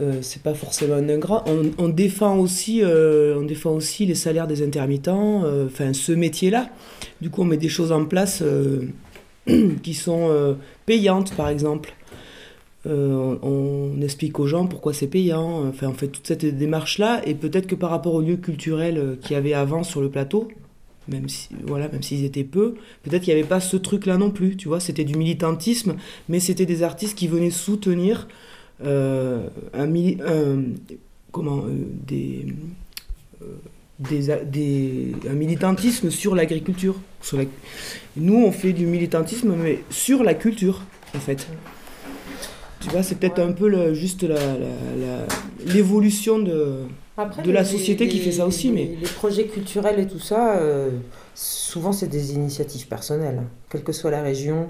euh, 0.00 0.20
c'est 0.22 0.42
pas 0.42 0.54
forcément 0.54 0.94
underground. 0.94 1.42
On, 1.46 1.84
on 1.84 1.88
défend 1.88 2.38
aussi, 2.38 2.82
euh, 2.82 3.38
on 3.38 3.44
défend 3.44 3.72
aussi 3.72 4.06
les 4.06 4.14
salaires 4.14 4.46
des 4.46 4.62
intermittents, 4.62 5.44
euh, 5.44 5.66
enfin 5.66 5.92
ce 5.92 6.12
métier-là. 6.12 6.70
Du 7.20 7.28
coup, 7.28 7.42
on 7.42 7.44
met 7.44 7.58
des 7.58 7.68
choses 7.68 7.92
en 7.92 8.04
place 8.06 8.42
qui 9.82 9.94
sont 9.94 10.56
payantes, 10.86 11.34
par 11.34 11.48
exemple. 11.48 11.92
Euh, 12.86 13.36
on, 13.42 14.00
explique 14.00 14.38
aux 14.40 14.46
gens 14.46 14.66
pourquoi 14.66 14.94
c'est 14.94 15.06
payant. 15.06 15.68
Enfin, 15.68 15.88
on 15.88 15.94
fait 15.94 16.08
toute 16.08 16.26
cette 16.26 16.44
démarche-là. 16.44 17.22
Et 17.26 17.34
peut-être 17.34 17.66
que 17.66 17.74
par 17.74 17.90
rapport 17.90 18.14
aux 18.14 18.22
lieux 18.22 18.36
culturels 18.36 18.98
euh, 18.98 19.16
qu'il 19.16 19.32
y 19.32 19.34
avait 19.34 19.52
avant 19.52 19.82
sur 19.82 20.00
le 20.00 20.08
plateau, 20.08 20.48
même 21.08 21.28
si 21.28 21.48
voilà, 21.64 21.88
même 21.88 22.02
s'ils 22.02 22.24
étaient 22.24 22.44
peu, 22.44 22.74
peut-être 23.02 23.22
qu'il 23.22 23.34
n'y 23.34 23.40
avait 23.40 23.48
pas 23.48 23.60
ce 23.60 23.76
truc-là 23.76 24.16
non 24.16 24.30
plus. 24.30 24.56
Tu 24.56 24.68
vois, 24.68 24.80
c'était 24.80 25.04
du 25.04 25.16
militantisme, 25.16 25.96
mais 26.28 26.40
c'était 26.40 26.66
des 26.66 26.82
artistes 26.82 27.16
qui 27.16 27.28
venaient 27.28 27.50
soutenir 27.50 28.28
euh, 28.84 29.46
un, 29.74 29.88
comment 31.32 31.64
des 32.06 32.46
militantisme 35.34 36.10
sur 36.10 36.34
l'agriculture. 36.34 36.96
La... 37.34 37.44
Nous, 38.16 38.36
on 38.36 38.52
fait 38.52 38.72
du 38.72 38.86
militantisme, 38.86 39.54
mais 39.54 39.80
sur 39.90 40.22
la 40.22 40.32
culture, 40.32 40.82
en 41.14 41.18
fait. 41.18 41.46
Tu 42.80 42.88
vois, 42.88 43.02
c'est 43.02 43.16
peut-être 43.16 43.38
un 43.38 43.52
peu 43.52 43.68
le, 43.68 43.92
juste 43.92 44.24
l'évolution 45.66 46.38
de, 46.38 46.86
de 47.44 47.50
la 47.50 47.64
société 47.64 48.08
qui 48.08 48.18
fait 48.18 48.32
ça 48.32 48.46
aussi. 48.46 48.72
Mais... 48.72 48.96
Les 49.00 49.08
projets 49.08 49.46
culturels 49.46 49.98
et 49.98 50.06
tout 50.06 50.18
ça, 50.18 50.56
euh, 50.56 50.90
souvent, 51.34 51.92
c'est 51.92 52.08
des 52.08 52.32
initiatives 52.32 52.88
personnelles, 52.88 53.42
quelle 53.68 53.82
que 53.82 53.92
soit 53.92 54.10
la 54.10 54.22
région. 54.22 54.68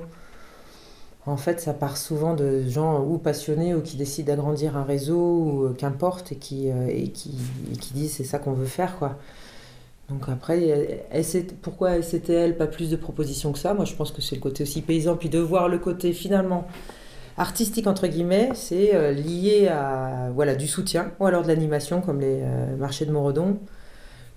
En 1.26 1.36
fait, 1.36 1.60
ça 1.60 1.74
part 1.74 1.96
souvent 1.96 2.34
de 2.34 2.68
gens 2.68 3.04
ou 3.04 3.18
passionnés 3.18 3.74
ou 3.74 3.82
qui 3.82 3.96
décident 3.96 4.34
d'agrandir 4.34 4.76
un 4.76 4.84
réseau 4.84 5.18
ou 5.18 5.64
euh, 5.64 5.74
qu'importe 5.76 6.32
et 6.32 6.36
qui, 6.36 6.70
euh, 6.70 6.88
et 6.88 7.08
qui, 7.08 7.36
qui 7.80 7.92
disent 7.92 8.12
c'est 8.12 8.24
ça 8.24 8.38
qu'on 8.38 8.52
veut 8.52 8.66
faire 8.66 8.98
quoi. 8.98 9.18
Donc 10.08 10.24
après, 10.28 11.04
pourquoi 11.62 12.02
SCTL 12.02 12.56
pas 12.56 12.66
plus 12.66 12.90
de 12.90 12.96
propositions 12.96 13.52
que 13.52 13.60
ça? 13.60 13.74
Moi 13.74 13.84
je 13.84 13.94
pense 13.94 14.10
que 14.10 14.20
c'est 14.20 14.34
le 14.34 14.40
côté 14.40 14.64
aussi 14.64 14.80
paysan, 14.80 15.14
puis 15.14 15.28
de 15.28 15.38
voir 15.38 15.68
le 15.68 15.78
côté 15.78 16.12
finalement 16.12 16.66
artistique 17.40 17.86
entre 17.86 18.06
guillemets, 18.06 18.50
c'est 18.54 18.94
euh, 18.94 19.12
lié 19.12 19.68
à 19.68 20.30
voilà 20.34 20.54
du 20.54 20.66
soutien 20.66 21.12
ou 21.18 21.26
alors 21.26 21.42
de 21.42 21.48
l'animation 21.48 22.00
comme 22.00 22.20
les 22.20 22.42
marchés 22.78 23.06
de 23.06 23.12
Moredon 23.12 23.58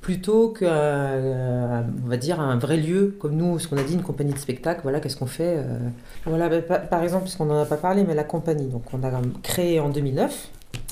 plutôt 0.04 0.50
qu'un 0.50 0.68
euh, 0.68 1.82
on 2.06 2.10
va 2.10 2.18
dire 2.18 2.40
un 2.40 2.58
vrai 2.58 2.78
lieu 2.78 3.16
comme 3.20 3.36
nous 3.36 3.58
ce 3.58 3.68
qu'on 3.68 3.78
a 3.78 3.84
dit 3.84 3.94
une 3.94 4.04
compagnie 4.04 4.34
de 4.34 4.38
spectacle 4.38 4.82
voilà 4.84 5.00
qu'est-ce 5.00 5.16
qu'on 5.16 5.26
fait 5.26 5.56
euh. 5.58 5.80
voilà 6.26 6.50
bah, 6.50 6.80
par 6.80 7.02
exemple 7.02 7.24
puisqu'on 7.24 7.46
n'en 7.46 7.60
a 7.60 7.66
pas 7.66 7.78
parlé 7.78 8.04
mais 8.04 8.14
la 8.14 8.26
compagnie 8.26 8.68
donc 8.68 8.84
on 8.94 9.02
a 9.02 9.12
créé 9.42 9.80
en 9.80 9.90
2009 9.90 10.50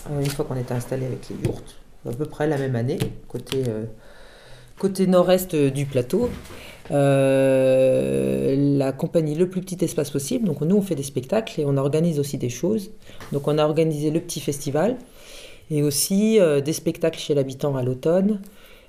euh, 0.10 0.22
une 0.22 0.30
fois 0.30 0.46
qu'on 0.46 0.56
était 0.56 0.74
installé 0.74 1.06
avec 1.06 1.27
les 1.30 1.46
yourtes 1.46 1.75
à 2.10 2.13
peu 2.13 2.25
près 2.25 2.48
la 2.48 2.58
même 2.58 2.75
année 2.75 2.98
côté 3.27 5.06
nord-est 5.06 5.56
du 5.56 5.86
plateau 5.86 6.30
la 6.92 8.92
compagnie 8.92 9.36
le 9.36 9.50
plus 9.50 9.62
petit 9.62 9.84
espace 9.84 10.10
possible 10.10 10.46
donc 10.46 10.62
nous 10.62 10.76
on 10.76 10.82
fait 10.82 10.96
des 10.96 11.04
spectacles 11.04 11.62
et 11.62 11.66
on 11.66 11.78
organise 11.78 12.20
aussi 12.20 12.38
des 12.38 12.50
choses 12.50 12.92
donc 13.32 13.48
on 13.48 13.58
a 13.58 13.64
organisé 13.64 14.12
le 14.12 14.20
petit 14.20 14.42
festival 14.42 14.98
et 15.70 15.84
aussi 15.84 16.40
des 16.66 16.74
spectacles 16.74 17.20
chez 17.20 17.34
l'habitant 17.34 17.78
à 17.78 17.84
l'automne 17.84 18.42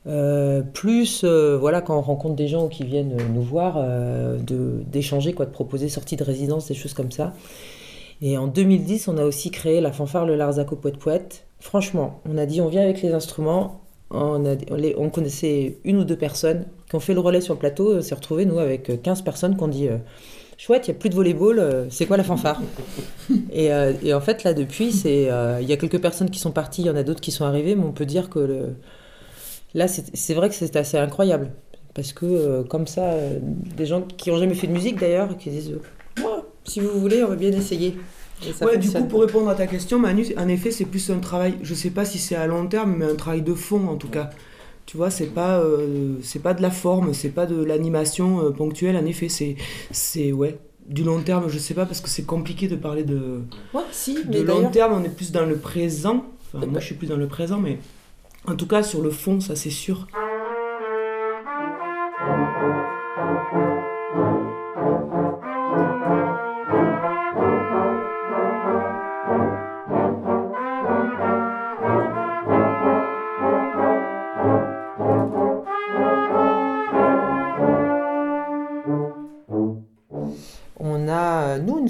euh, 0.06 0.62
plus, 0.62 1.22
euh, 1.24 1.56
voilà, 1.58 1.80
quand 1.80 1.96
on 1.96 2.00
rencontre 2.00 2.34
des 2.34 2.48
gens 2.48 2.68
qui 2.68 2.84
viennent 2.84 3.16
nous 3.32 3.42
voir, 3.42 3.76
euh, 3.78 4.38
d'échanger, 4.40 5.32
quoi, 5.32 5.46
de 5.46 5.52
proposer 5.52 5.88
sortie 5.88 6.16
de 6.16 6.24
résidence, 6.24 6.68
des 6.68 6.74
choses 6.74 6.94
comme 6.94 7.12
ça. 7.12 7.34
Et 8.20 8.38
en 8.38 8.46
2010, 8.46 9.08
on 9.08 9.18
a 9.18 9.24
aussi 9.24 9.50
créé 9.50 9.80
la 9.80 9.92
fanfare 9.92 10.26
Le 10.26 10.36
Larzac 10.36 10.72
au 10.72 10.76
Poète. 10.76 11.44
Franchement, 11.60 12.20
on 12.28 12.38
a 12.38 12.46
dit 12.46 12.60
on 12.60 12.68
vient 12.68 12.82
avec 12.82 13.02
les 13.02 13.12
instruments. 13.12 13.80
On, 14.10 15.10
connaissait 15.10 15.78
une 15.84 15.96
ou 15.96 16.04
deux 16.04 16.16
personnes 16.16 16.66
qui 16.92 16.96
ont 16.96 17.00
fait 17.00 17.14
le 17.14 17.20
relais 17.20 17.40
sur 17.40 17.54
le 17.54 17.58
plateau. 17.58 17.96
On 17.96 18.02
s'est 18.02 18.14
retrouvés, 18.14 18.44
nous, 18.44 18.58
avec 18.58 19.02
15 19.02 19.22
personnes 19.22 19.56
qui 19.56 19.62
ont 19.62 19.68
dit 19.68 19.88
chouette, 20.58 20.86
il 20.86 20.92
n'y 20.92 20.96
a 20.96 21.00
plus 21.00 21.08
de 21.08 21.14
volleyball, 21.14 21.86
c'est 21.90 22.06
quoi 22.06 22.16
la 22.16 22.24
fanfare? 22.24 22.60
Et, 23.52 23.70
et, 24.04 24.14
en 24.14 24.20
fait, 24.20 24.44
là, 24.44 24.54
depuis, 24.54 24.90
il 25.04 25.66
y 25.68 25.72
a 25.72 25.76
quelques 25.76 26.00
personnes 26.00 26.30
qui 26.30 26.38
sont 26.38 26.52
parties, 26.52 26.82
il 26.82 26.86
y 26.86 26.90
en 26.90 26.96
a 26.96 27.02
d'autres 27.02 27.20
qui 27.20 27.32
sont 27.32 27.44
arrivées, 27.44 27.74
mais 27.74 27.84
on 27.84 27.92
peut 27.92 28.06
dire 28.06 28.30
que 28.30 28.38
le, 28.38 28.76
Là, 29.74 29.88
c'est 29.88 30.34
vrai 30.34 30.48
que 30.48 30.54
c'est 30.54 30.76
assez 30.76 30.98
incroyable. 30.98 31.50
Parce 31.94 32.12
que, 32.12 32.24
euh, 32.24 32.62
comme 32.62 32.86
ça, 32.86 33.12
euh, 33.12 33.38
des 33.76 33.86
gens 33.86 34.02
qui 34.02 34.30
n'ont 34.30 34.38
jamais 34.38 34.54
fait 34.54 34.66
de 34.66 34.72
musique 34.72 34.98
d'ailleurs, 34.98 35.36
qui 35.36 35.50
disent 35.50 35.78
si 36.64 36.80
vous 36.80 36.98
voulez, 36.98 37.22
on 37.22 37.28
va 37.28 37.36
bien 37.36 37.52
essayer. 37.52 37.96
Ouais, 38.60 38.76
du 38.76 38.90
coup, 38.90 39.04
pour 39.04 39.20
répondre 39.20 39.48
à 39.48 39.54
ta 39.54 39.66
question, 39.66 39.98
Manu, 39.98 40.26
en 40.36 40.48
effet, 40.48 40.70
c'est 40.70 40.84
plus 40.84 41.10
un 41.10 41.18
travail, 41.18 41.54
je 41.62 41.74
sais 41.74 41.90
pas 41.90 42.04
si 42.04 42.18
c'est 42.18 42.34
à 42.34 42.46
long 42.46 42.66
terme, 42.66 42.96
mais 42.98 43.04
un 43.04 43.14
travail 43.14 43.42
de 43.42 43.54
fond 43.54 43.86
en 43.88 43.96
tout 43.96 44.08
cas. 44.08 44.30
Tu 44.86 44.96
vois, 44.96 45.10
c'est 45.10 45.26
pas, 45.26 45.60
euh, 45.60 46.16
c'est 46.22 46.42
pas 46.42 46.54
de 46.54 46.62
la 46.62 46.70
forme, 46.70 47.14
c'est 47.14 47.30
pas 47.30 47.46
de 47.46 47.62
l'animation 47.62 48.52
ponctuelle, 48.52 48.96
en 48.96 49.06
effet, 49.06 49.28
c'est, 49.28 49.56
c'est 49.90 50.32
ouais, 50.32 50.58
du 50.86 51.04
long 51.04 51.20
terme, 51.20 51.48
je 51.48 51.58
sais 51.58 51.74
pas, 51.74 51.86
parce 51.86 52.00
que 52.00 52.08
c'est 52.08 52.24
compliqué 52.26 52.68
de 52.68 52.76
parler 52.76 53.04
de, 53.04 53.42
ouais, 53.74 53.82
si, 53.92 54.24
de 54.24 54.40
long 54.42 54.70
terme, 54.70 54.92
on 54.92 55.04
est 55.04 55.14
plus 55.14 55.32
dans 55.32 55.46
le 55.46 55.56
présent. 55.56 56.24
Enfin, 56.52 56.66
moi, 56.66 56.80
je 56.80 56.86
suis 56.86 56.94
plus 56.94 57.06
dans 57.06 57.16
le 57.16 57.28
présent, 57.28 57.58
mais 57.58 57.78
en 58.46 58.56
tout 58.56 58.66
cas, 58.66 58.82
sur 58.82 59.00
le 59.02 59.10
fond, 59.10 59.40
ça 59.40 59.56
c'est 59.56 59.70
sûr. 59.70 60.06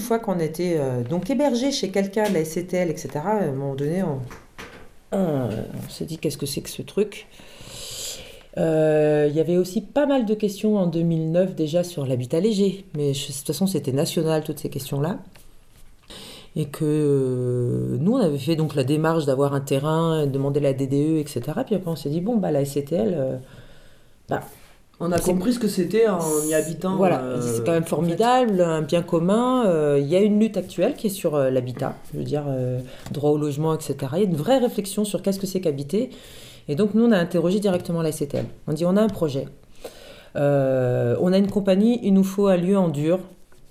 Fois 0.03 0.19
qu'on 0.19 0.39
était 0.39 0.77
euh, 0.79 1.03
donc 1.03 1.31
hébergé 1.31 1.73
chez 1.73 1.91
quelqu'un, 1.91 2.25
la 2.29 2.45
SCTL, 2.45 2.91
etc., 2.91 3.11
à 3.25 3.45
un 3.45 3.53
moment 3.53 3.75
donné, 3.75 4.03
on, 4.03 4.21
on 5.13 5.49
s'est 5.89 6.05
dit 6.05 6.19
qu'est-ce 6.19 6.39
que 6.39 6.47
c'est 6.47 6.61
que 6.61 6.71
ce 6.71 6.83
truc? 6.83 7.27
Euh, 8.59 9.29
il 9.31 9.35
y 9.35 9.41
avait 9.41 9.57
aussi 9.57 9.81
pas 9.81 10.07
mal 10.07 10.27
de 10.27 10.35
questions 10.35 10.77
en 10.77 10.87
2009 10.87 11.55
déjà 11.55 11.85
sur 11.85 12.07
l'habitat 12.07 12.41
léger, 12.41 12.85
mais 12.95 13.13
de 13.13 13.19
toute 13.19 13.47
façon 13.47 13.67
c'était 13.67 13.93
national 13.93 14.45
toutes 14.45 14.59
ces 14.59 14.69
questions-là. 14.69 15.19
Et 16.55 16.67
que 16.67 16.85
euh, 16.85 17.97
nous 17.99 18.13
on 18.13 18.19
avait 18.19 18.39
fait 18.39 18.57
donc 18.57 18.75
la 18.75 18.85
démarche 18.85 19.25
d'avoir 19.25 19.55
un 19.55 19.61
terrain, 19.61 20.27
demander 20.27 20.61
la 20.61 20.75
DDE, 20.75 21.17
etc. 21.19 21.41
Puis 21.65 21.75
après 21.75 21.91
on 21.91 21.97
s'est 21.97 22.11
dit 22.11 22.21
bon 22.21 22.37
bah 22.37 22.51
la 22.51 22.65
SCTL, 22.65 23.15
euh, 23.17 23.37
bah, 24.29 24.41
on 25.03 25.11
a 25.11 25.19
compris 25.19 25.53
ce 25.53 25.59
que 25.59 25.67
c'était 25.67 26.07
en 26.07 26.21
y 26.49 26.55
habitant. 26.55 26.95
Voilà, 26.95 27.21
euh, 27.23 27.41
c'est 27.43 27.65
quand 27.65 27.73
même 27.73 27.85
formidable, 27.85 28.61
un 28.61 28.83
bien 28.83 29.03
commun. 29.03 29.67
Euh, 29.67 29.99
il 30.01 30.07
y 30.07 30.15
a 30.15 30.21
une 30.21 30.39
lutte 30.39 30.57
actuelle 30.57 30.95
qui 30.95 31.09
est 31.09 31.11
sur 31.11 31.35
euh, 31.35 31.51
l'habitat, 31.51 31.97
je 32.13 32.19
veux 32.19 32.25
dire, 32.25 32.45
droit 33.11 33.31
au 33.31 33.37
logement, 33.37 33.75
etc. 33.75 33.97
Il 34.13 34.19
y 34.19 34.23
a 34.23 34.25
une 34.25 34.37
vraie 34.37 34.59
réflexion 34.59 35.05
sur 35.05 35.21
qu'est-ce 35.21 35.41
que 35.41 35.47
c'est 35.47 35.61
qu'habiter. 35.61 36.11
Et 36.69 36.77
donc, 36.77 36.95
nous, 36.95 37.05
on 37.05 37.11
a 37.11 37.19
interrogé 37.19 37.59
directement 37.59 38.01
la 38.01 38.13
CTL. 38.13 38.47
On 38.69 38.73
dit 38.73 38.85
on 38.85 38.97
a 38.97 39.03
un 39.03 39.09
projet. 39.09 39.47
on 40.37 41.33
a 41.33 41.37
une 41.37 41.51
compagnie, 41.51 41.99
il 42.05 42.15
nous 42.15 42.25
faut 42.25 42.47
un 42.47 42.57
lieu 42.57 42.79
en 42.79 42.89
dur, 42.89 43.19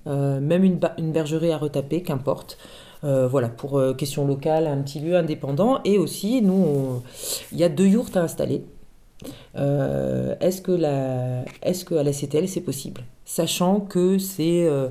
même 0.06 0.64
une, 0.66 0.80
une, 0.98 1.14
bergerie 1.14 1.54
à 1.54 1.58
retaper, 1.58 2.04
qu'importe. 2.04 2.58
voilà, 3.04 3.48
pour 3.48 3.82
question 3.96 4.28
locale, 4.28 4.68
un 4.68 4.82
petit 4.82 5.00
lieu 5.00 5.16
indépendant. 5.16 5.80
Et 5.86 5.98
aussi, 5.98 6.42
nous, 6.42 7.02
il 7.54 7.58
y 7.58 7.64
a 7.64 7.70
deux 7.70 7.88
yourtes 7.88 8.18
à 8.18 8.22
installer. 8.22 8.66
Euh, 9.56 10.36
est-ce 10.40 10.62
que 10.62 10.72
la, 10.72 11.44
est-ce 11.62 11.86
que 11.86 11.96
à 11.96 12.04
la 12.04 12.12
CTL 12.12 12.48
c'est 12.48 12.62
possible, 12.62 13.02
sachant 13.26 13.80
que 13.80 14.18
c'est 14.18 14.66
euh, 14.66 14.88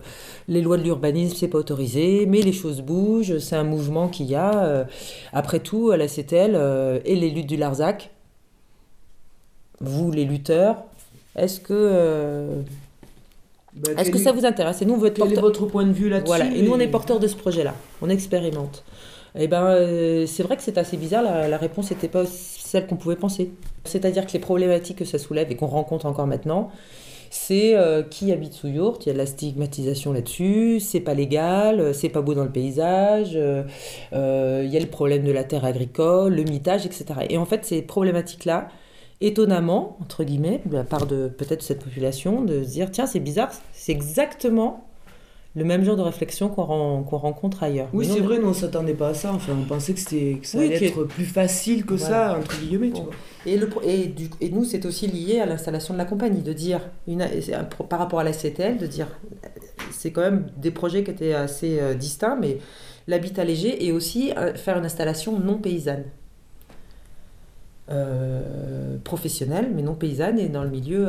les 0.49 0.61
lois 0.61 0.77
de 0.77 0.83
l'urbanisme 0.83 1.37
c'est 1.37 1.49
pas 1.49 1.59
autorisé, 1.59 2.27
mais 2.27 2.43
les 2.43 2.53
choses 2.53 2.83
bougent, 2.83 3.39
c'est 3.39 3.57
un 3.57 3.65
mouvement 3.65 4.09
qu'il 4.09 4.27
y 4.27 4.35
a. 4.35 4.65
Euh, 4.65 4.85
après 5.33 5.61
tout, 5.61 5.91
à 5.91 5.97
la 5.97 6.07
CTL 6.07 6.55
et 7.05 7.17
les 7.17 7.31
luttes 7.31 7.47
du 7.47 7.57
Larzac, 7.57 8.11
vous 9.81 10.11
les 10.11 10.25
lutteurs, 10.25 10.77
est-ce 11.37 11.59
que 11.61 12.63
bah, 13.73 13.93
est-ce 13.97 14.11
que 14.11 14.19
ça 14.19 14.33
vous 14.33 14.45
intéresse? 14.45 14.83
Et 14.83 14.85
nous, 14.85 14.97
votre 14.97 15.27
est 15.27 15.67
point 15.69 15.87
de 15.87 15.93
vue 15.93 16.09
là-dessus 16.09 16.27
Voilà, 16.27 16.47
et 16.47 16.63
nous 16.63 16.73
on 16.73 16.81
est 16.81 16.89
porteurs 16.89 17.21
de 17.21 17.27
ce 17.27 17.37
projet-là, 17.37 17.75
on 18.03 18.11
expérimente. 18.11 18.85
Et 19.37 19.45
eh 19.45 19.47
ben, 19.47 20.27
c'est 20.27 20.43
vrai 20.43 20.57
que 20.57 20.63
c'est 20.63 20.77
assez 20.77 20.97
bizarre. 20.97 21.23
La, 21.23 21.47
la 21.47 21.57
réponse 21.57 21.93
n'était 21.93 22.09
pas 22.09 22.25
celle 22.71 22.87
qu'on 22.87 22.97
pouvait 22.97 23.17
penser. 23.17 23.53
C'est-à-dire 23.85 24.27
que 24.27 24.33
les 24.33 24.39
problématiques 24.39 24.99
que 24.99 25.05
ça 25.05 25.19
soulève 25.19 25.51
et 25.51 25.57
qu'on 25.57 25.67
rencontre 25.67 26.07
encore 26.07 26.29
maintenant, 26.29 26.71
c'est 27.31 27.77
euh, 27.77 28.03
qui 28.03 28.33
habite 28.33 28.53
sous 28.53 28.69
yourte, 28.69 29.07
il 29.07 29.09
y 29.09 29.11
a 29.11 29.13
de 29.13 29.19
la 29.19 29.27
stigmatisation 29.27 30.13
là-dessus, 30.13 30.79
c'est 30.81 31.01
pas 31.01 31.15
légal, 31.15 31.81
euh, 31.81 31.93
c'est 31.93 32.09
pas 32.09 32.23
beau 32.23 32.35
dans 32.35 32.45
le 32.45 32.51
paysage, 32.51 33.33
euh, 33.35 33.65
il 34.13 34.71
y 34.71 34.77
a 34.77 34.81
le 34.81 34.87
problème 34.87 35.25
de 35.25 35.33
la 35.33 35.45
terre 35.45 35.65
agricole, 35.65 36.35
le 36.35 36.45
mitage, 36.45 36.87
etc. 36.87 37.05
Et 37.29 37.39
en 37.39 37.45
fait, 37.45 37.65
ces 37.65 37.83
problématiques-là, 37.83 38.69
étonnamment, 39.21 39.97
entre 40.01 40.25
guillemets, 40.25 40.61
de 40.65 40.77
la 40.77 40.85
part 40.85 41.07
de 41.07 41.29
peut-être 41.29 41.63
cette 41.63 41.83
population, 41.83 42.43
de 42.43 42.63
se 42.63 42.71
dire 42.71 42.91
tiens, 42.91 43.07
c'est 43.07 43.21
bizarre, 43.21 43.51
c'est 43.73 43.93
exactement 43.93 44.90
le 45.57 45.65
même 45.65 45.85
genre 45.85 45.97
de 45.97 46.03
réflexion 46.03 46.49
qu'on 46.49 47.03
rencontre 47.03 47.65
ailleurs. 47.65 47.89
Oui, 47.93 48.07
c'est 48.07 48.21
vrai, 48.21 48.39
nous 48.39 48.49
on 48.49 48.55
s'attendait 48.55 48.95
pas 48.95 49.09
à 49.09 49.15
ça. 49.15 49.33
Enfin, 49.33 49.53
on 49.61 49.65
pensait 49.65 49.95
que, 49.95 50.39
que 50.39 50.47
ça 50.47 50.59
allait 50.59 50.87
être 50.87 51.05
plus 51.05 51.25
facile 51.25 51.85
que 51.85 51.97
ça, 51.97 52.39
entre 52.39 52.57
guillemets. 52.61 52.93
Tu 52.93 53.03
vois. 53.03 53.11
Et, 53.47 53.57
le, 53.57 53.69
et, 53.83 54.07
du, 54.07 54.31
et 54.41 54.51
nous, 54.51 54.65
c'est 54.65 54.87
aussi 54.87 55.09
lié 55.09 55.41
à 55.41 55.47
l'installation 55.47 55.95
de 55.95 55.99
la 55.99 56.05
compagnie, 56.05 56.43
de 56.43 56.53
dire, 56.53 56.81
une, 57.09 57.27
par 57.89 57.99
rapport 57.99 58.21
à 58.21 58.25
la 58.25 58.33
CTL, 58.33 58.79
de 58.79 58.87
dire, 58.87 59.09
c'est 59.91 60.13
quand 60.13 60.21
même 60.21 60.47
des 60.57 60.71
projets 60.71 61.03
qui 61.03 61.11
étaient 61.11 61.35
assez 61.35 61.81
euh, 61.81 61.95
distincts, 61.95 62.39
mais 62.41 62.59
l'habitat 63.09 63.45
léger 63.45 63.85
et 63.85 63.91
aussi 63.91 64.33
euh, 64.37 64.55
faire 64.55 64.79
une 64.79 64.85
installation 64.85 65.39
non 65.39 65.59
paysanne. 65.59 66.05
Euh, 67.91 68.99
professionnelle, 69.03 69.73
mais 69.75 69.83
non 69.83 69.95
paysanne 69.95 70.39
et 70.39 70.49
dans 70.49 70.63
le 70.63 70.71
milieu 70.71 71.09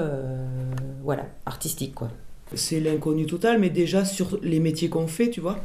voilà, 1.03 1.27
artistique. 1.45 1.93
quoi 1.93 2.09
c'est 2.55 2.79
l'inconnu 2.79 3.25
total, 3.25 3.59
mais 3.59 3.69
déjà 3.69 4.05
sur 4.05 4.39
les 4.43 4.59
métiers 4.59 4.89
qu'on 4.89 5.07
fait, 5.07 5.29
tu 5.29 5.41
vois. 5.41 5.59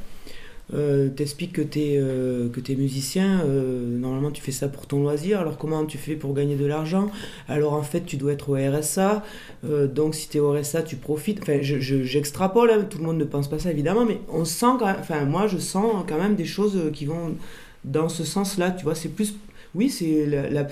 euh, 0.74 1.08
t'expliques 1.10 1.52
que 1.52 1.62
t'es 1.62 1.96
euh, 1.98 2.48
que 2.48 2.60
t'es 2.60 2.74
musicien, 2.74 3.40
euh, 3.46 3.98
normalement 3.98 4.32
tu 4.32 4.42
fais 4.42 4.52
ça 4.52 4.68
pour 4.68 4.86
ton 4.86 5.00
loisir, 5.02 5.40
alors 5.40 5.58
comment 5.58 5.86
tu 5.86 5.96
fais 5.98 6.16
pour 6.16 6.34
gagner 6.34 6.56
de 6.56 6.66
l'argent? 6.66 7.08
Alors 7.48 7.74
en 7.74 7.82
fait 7.82 8.02
tu 8.04 8.16
dois 8.16 8.32
être 8.32 8.48
au 8.50 8.54
RSA, 8.56 9.22
euh, 9.64 9.86
donc 9.86 10.14
si 10.16 10.28
t'es 10.28 10.40
au 10.40 10.50
RSA 10.52 10.82
tu 10.82 10.96
profites, 10.96 11.40
enfin 11.42 11.58
je- 11.62 11.78
je- 11.80 12.02
j'extrapole, 12.02 12.70
hein, 12.70 12.84
tout 12.90 12.98
le 12.98 13.04
monde 13.04 13.18
ne 13.18 13.24
pense 13.24 13.48
pas 13.48 13.60
ça 13.60 13.70
évidemment, 13.70 14.04
mais 14.04 14.20
on 14.28 14.44
sent 14.44 14.66
quand 14.80 14.86
même, 14.86 14.96
enfin 15.00 15.24
moi 15.24 15.46
je 15.46 15.58
sens 15.58 16.04
quand 16.08 16.18
même 16.18 16.34
des 16.36 16.44
choses 16.46 16.78
qui 16.92 17.04
vont 17.06 17.36
dans 17.84 18.08
ce 18.08 18.24
sens-là, 18.24 18.72
tu 18.72 18.84
vois, 18.84 18.94
c'est 18.96 19.10
plus, 19.10 19.36
oui 19.76 19.88
c'est 19.90 20.26
la, 20.26 20.50
la- 20.50 20.66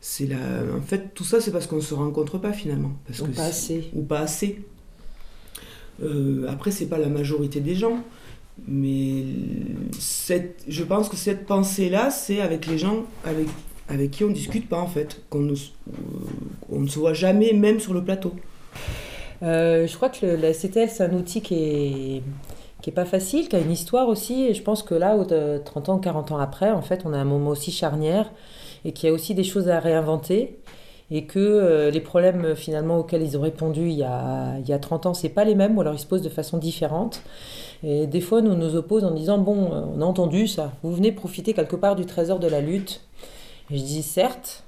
c'est 0.00 0.26
la, 0.26 0.36
en 0.76 0.82
fait 0.82 1.14
tout 1.14 1.24
ça 1.24 1.40
c'est 1.40 1.50
parce 1.52 1.66
qu'on 1.66 1.80
se 1.82 1.94
rencontre 1.94 2.38
pas 2.38 2.52
finalement, 2.54 2.92
parce 3.06 3.20
Ou 3.20 3.26
que 3.26 3.30
pas 3.32 3.44
assez. 3.46 3.84
ou 3.94 4.02
pas 4.02 4.20
assez. 4.20 4.60
Euh, 6.02 6.46
après, 6.48 6.70
c'est 6.70 6.86
pas 6.86 6.98
la 6.98 7.08
majorité 7.08 7.60
des 7.60 7.74
gens, 7.74 7.98
mais 8.66 9.24
cette, 9.98 10.62
je 10.68 10.82
pense 10.82 11.08
que 11.08 11.16
cette 11.16 11.46
pensée-là, 11.46 12.10
c'est 12.10 12.40
avec 12.40 12.66
les 12.66 12.78
gens 12.78 13.04
avec, 13.24 13.46
avec 13.88 14.10
qui 14.10 14.24
on 14.24 14.30
discute 14.30 14.68
pas 14.68 14.78
en 14.80 14.86
fait, 14.86 15.22
qu'on 15.30 15.40
ne, 15.40 15.52
euh, 15.52 15.56
on 16.70 16.80
ne 16.80 16.88
se 16.88 16.98
voit 16.98 17.14
jamais, 17.14 17.52
même 17.52 17.80
sur 17.80 17.94
le 17.94 18.02
plateau. 18.02 18.32
Euh, 19.42 19.86
je 19.86 19.94
crois 19.96 20.08
que 20.08 20.24
la 20.26 20.52
CTL, 20.52 20.88
c'est 20.90 21.04
un 21.04 21.12
outil 21.14 21.42
qui 21.42 21.54
est, 21.54 22.22
qui 22.80 22.90
est 22.90 22.92
pas 22.92 23.04
facile, 23.04 23.48
qui 23.48 23.56
a 23.56 23.60
une 23.60 23.70
histoire 23.72 24.08
aussi. 24.08 24.44
Et 24.44 24.54
je 24.54 24.62
pense 24.62 24.82
que 24.82 24.94
là, 24.94 25.16
au- 25.16 25.24
de 25.24 25.60
30 25.64 25.88
ans, 25.90 25.98
40 25.98 26.32
ans 26.32 26.38
après, 26.38 26.70
en 26.70 26.82
fait, 26.82 27.02
on 27.04 27.12
a 27.12 27.18
un 27.18 27.24
moment 27.24 27.50
aussi 27.50 27.70
charnière 27.72 28.30
et 28.84 28.92
qu'il 28.92 29.08
y 29.08 29.12
a 29.12 29.14
aussi 29.14 29.34
des 29.34 29.44
choses 29.44 29.68
à 29.68 29.80
réinventer. 29.80 30.58
Et 31.10 31.24
que 31.24 31.38
euh, 31.38 31.90
les 31.90 32.00
problèmes 32.00 32.44
euh, 32.44 32.54
finalement 32.54 32.98
auxquels 32.98 33.22
ils 33.22 33.36
ont 33.36 33.42
répondu 33.42 33.82
il 33.82 33.94
y 33.98 34.02
a, 34.02 34.58
il 34.58 34.68
y 34.68 34.72
a 34.72 34.78
30 34.78 35.06
ans, 35.06 35.14
c'est 35.14 35.28
pas 35.28 35.44
les 35.44 35.54
mêmes, 35.54 35.76
ou 35.76 35.80
alors 35.80 35.94
ils 35.94 35.98
se 35.98 36.06
posent 36.06 36.22
de 36.22 36.30
façon 36.30 36.58
différente. 36.58 37.22
Et 37.82 38.06
des 38.06 38.20
fois, 38.22 38.40
nous 38.40 38.54
nous 38.54 38.76
oppose 38.76 39.04
en 39.04 39.10
disant 39.10 39.38
Bon, 39.38 39.72
euh, 39.72 39.82
on 39.94 40.00
a 40.00 40.04
entendu 40.04 40.46
ça, 40.46 40.72
vous 40.82 40.94
venez 40.94 41.12
profiter 41.12 41.52
quelque 41.52 41.76
part 41.76 41.96
du 41.96 42.06
trésor 42.06 42.38
de 42.38 42.48
la 42.48 42.60
lutte. 42.60 43.02
Et 43.70 43.78
je 43.78 43.84
dis 43.84 44.02
Certes, 44.02 44.64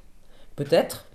peut-être. 0.57 1.07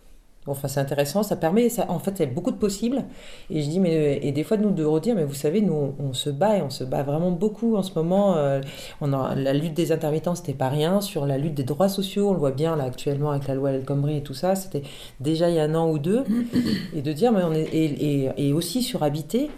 Enfin, 0.48 0.68
c'est 0.68 0.80
intéressant, 0.80 1.22
ça 1.22 1.36
permet, 1.36 1.70
ça, 1.70 1.86
en 1.90 2.00
fait, 2.00 2.14
il 2.18 2.20
y 2.22 2.24
a 2.24 2.26
beaucoup 2.26 2.50
de 2.50 2.56
possibles. 2.58 3.06
Et 3.52 3.62
je 3.62 3.70
dis, 3.70 3.80
mais, 3.80 4.20
et 4.24 4.32
des 4.32 4.44
fois, 4.44 4.58
de 4.58 4.64
nous 4.64 4.72
de 4.72 4.84
redire, 4.84 5.14
mais 5.16 5.24
vous 5.24 5.36
savez, 5.36 5.62
nous, 5.62 5.74
on, 5.74 5.96
on 6.04 6.14
se 6.14 6.32
bat 6.32 6.58
et 6.58 6.62
on 6.64 6.72
se 6.72 6.84
bat 6.84 7.04
vraiment 7.04 7.30
beaucoup 7.30 7.76
en 7.76 7.84
ce 7.84 7.94
moment. 7.94 8.36
euh, 8.38 8.60
on 9.02 9.14
a, 9.14 9.36
la 9.36 9.54
lutte 9.54 9.76
des 9.76 9.92
intermittents, 9.92 10.34
c'était 10.34 10.54
pas 10.54 10.70
rien. 10.70 11.00
Sur 11.00 11.28
la 11.28 11.38
lutte 11.38 11.54
des 11.54 11.64
droits 11.64 11.90
sociaux, 11.90 12.30
on 12.30 12.34
le 12.34 12.40
voit 12.40 12.52
bien 12.52 12.76
là 12.76 12.86
actuellement 12.86 13.30
avec 13.30 13.48
la 13.48 13.54
loi 13.54 13.72
El 13.72 13.86
Khomri 13.86 14.18
et 14.18 14.24
tout 14.24 14.34
ça, 14.34 14.56
c'était 14.56 14.82
déjà 15.20 15.48
il 15.50 15.56
y 15.56 15.60
a 15.60 15.64
un 15.64 15.76
an 15.76 15.90
ou 15.92 16.00
deux. 16.00 16.24
Et 16.96 17.04
de 17.04 17.14
dire, 17.14 17.32
mais 17.32 17.44
on 17.44 17.54
est, 17.54 17.70
et, 17.74 18.26
et, 18.26 18.32
et 18.48 18.54
aussi 18.54 18.82
sur 18.82 19.04
habiter, 19.04 19.50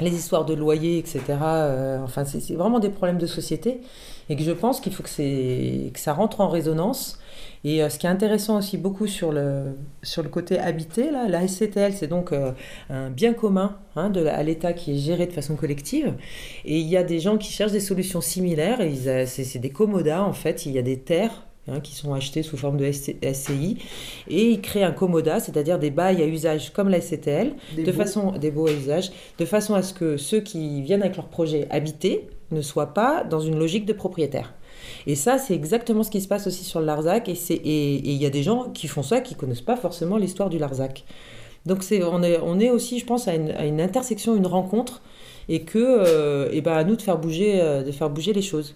les 0.00 0.14
histoires 0.14 0.44
de 0.44 0.54
loyer, 0.54 0.98
etc. 0.98 1.20
euh, 1.42 1.98
enfin, 2.02 2.24
c'est 2.24 2.54
vraiment 2.54 2.78
des 2.80 2.90
problèmes 2.90 3.18
de 3.18 3.26
société. 3.26 3.80
Et 4.30 4.36
que 4.36 4.42
je 4.42 4.52
pense 4.52 4.80
qu'il 4.80 4.92
faut 4.92 5.02
que, 5.02 5.88
que 5.90 5.98
ça 5.98 6.12
rentre 6.12 6.40
en 6.40 6.48
résonance. 6.48 7.18
Et 7.64 7.82
euh, 7.82 7.88
ce 7.88 7.98
qui 7.98 8.06
est 8.06 8.10
intéressant 8.10 8.58
aussi 8.58 8.78
beaucoup 8.78 9.06
sur 9.06 9.32
le, 9.32 9.76
sur 10.02 10.22
le 10.22 10.28
côté 10.28 10.58
habité, 10.58 11.10
là, 11.10 11.26
la 11.28 11.46
SCTL, 11.46 11.92
c'est 11.92 12.06
donc 12.06 12.32
euh, 12.32 12.52
un 12.90 13.10
bien 13.10 13.32
commun 13.34 13.76
hein, 13.96 14.10
de, 14.10 14.24
à 14.26 14.42
l'État 14.42 14.72
qui 14.72 14.92
est 14.92 14.98
géré 14.98 15.26
de 15.26 15.32
façon 15.32 15.56
collective. 15.56 16.14
Et 16.64 16.78
il 16.78 16.86
y 16.86 16.96
a 16.96 17.02
des 17.02 17.18
gens 17.18 17.36
qui 17.36 17.50
cherchent 17.52 17.72
des 17.72 17.80
solutions 17.80 18.20
similaires. 18.20 18.78
euh, 18.80 19.24
C'est 19.26 19.58
des 19.58 19.70
commodas, 19.70 20.22
en 20.22 20.32
fait. 20.32 20.66
Il 20.66 20.72
y 20.72 20.78
a 20.78 20.82
des 20.82 20.98
terres 20.98 21.44
hein, 21.66 21.80
qui 21.80 21.94
sont 21.94 22.14
achetées 22.14 22.42
sous 22.44 22.56
forme 22.56 22.76
de 22.76 22.90
SC 22.90 23.16
SCI. 23.22 23.78
Et 24.28 24.50
ils 24.52 24.60
créent 24.60 24.84
un 24.84 24.92
commoda, 24.92 25.40
c'est-à-dire 25.40 25.78
des 25.78 25.90
bails 25.90 26.22
à 26.22 26.26
usage 26.26 26.72
comme 26.72 26.88
la 26.88 27.00
SCTL, 27.00 27.52
Des 27.76 27.82
de 27.82 27.90
beaux- 27.92 27.98
façon, 27.98 28.32
des 28.32 28.50
beaux 28.52 28.68
à 28.68 28.72
usage, 28.72 29.10
de 29.38 29.44
façon 29.44 29.74
à 29.74 29.82
ce 29.82 29.92
que 29.94 30.16
ceux 30.16 30.40
qui 30.40 30.80
viennent 30.82 31.02
avec 31.02 31.16
leur 31.16 31.26
projet 31.28 31.66
habité 31.70 32.28
ne 32.50 32.62
soient 32.62 32.94
pas 32.94 33.24
dans 33.24 33.40
une 33.40 33.58
logique 33.58 33.84
de 33.84 33.92
propriétaire. 33.92 34.54
Et 35.06 35.14
ça, 35.14 35.38
c'est 35.38 35.54
exactement 35.54 36.02
ce 36.02 36.10
qui 36.10 36.20
se 36.20 36.28
passe 36.28 36.46
aussi 36.46 36.64
sur 36.64 36.80
le 36.80 36.86
Larzac. 36.86 37.28
Et 37.28 37.34
c'est- 37.34 37.54
et 37.54 37.94
et 37.96 38.10
il 38.10 38.22
y 38.22 38.26
a 38.26 38.30
des 38.30 38.42
gens 38.42 38.70
qui 38.70 38.86
font 38.88 39.02
ça 39.02 39.20
qui 39.20 39.34
connaissent 39.34 39.60
pas 39.62 39.76
forcément 39.76 40.16
l'histoire 40.16 40.48
du 40.50 40.58
Larzac. 40.58 41.04
Donc 41.66 41.82
c'est, 41.82 42.02
on, 42.02 42.22
est, 42.22 42.38
on 42.42 42.58
est 42.60 42.70
aussi, 42.70 42.98
je 42.98 43.04
pense, 43.06 43.28
à 43.28 43.34
une, 43.34 43.50
à 43.50 43.66
une 43.66 43.80
intersection, 43.80 44.34
une 44.36 44.46
rencontre, 44.46 45.02
et 45.50 45.62
que, 45.62 45.78
euh, 45.78 46.48
et 46.52 46.60
ben 46.60 46.72
à 46.72 46.84
nous 46.84 46.96
de 46.96 47.02
faire 47.02 47.18
bouger, 47.18 47.60
euh, 47.60 47.82
de 47.82 47.90
faire 47.92 48.08
bouger 48.10 48.32
les 48.32 48.42
choses. 48.42 48.74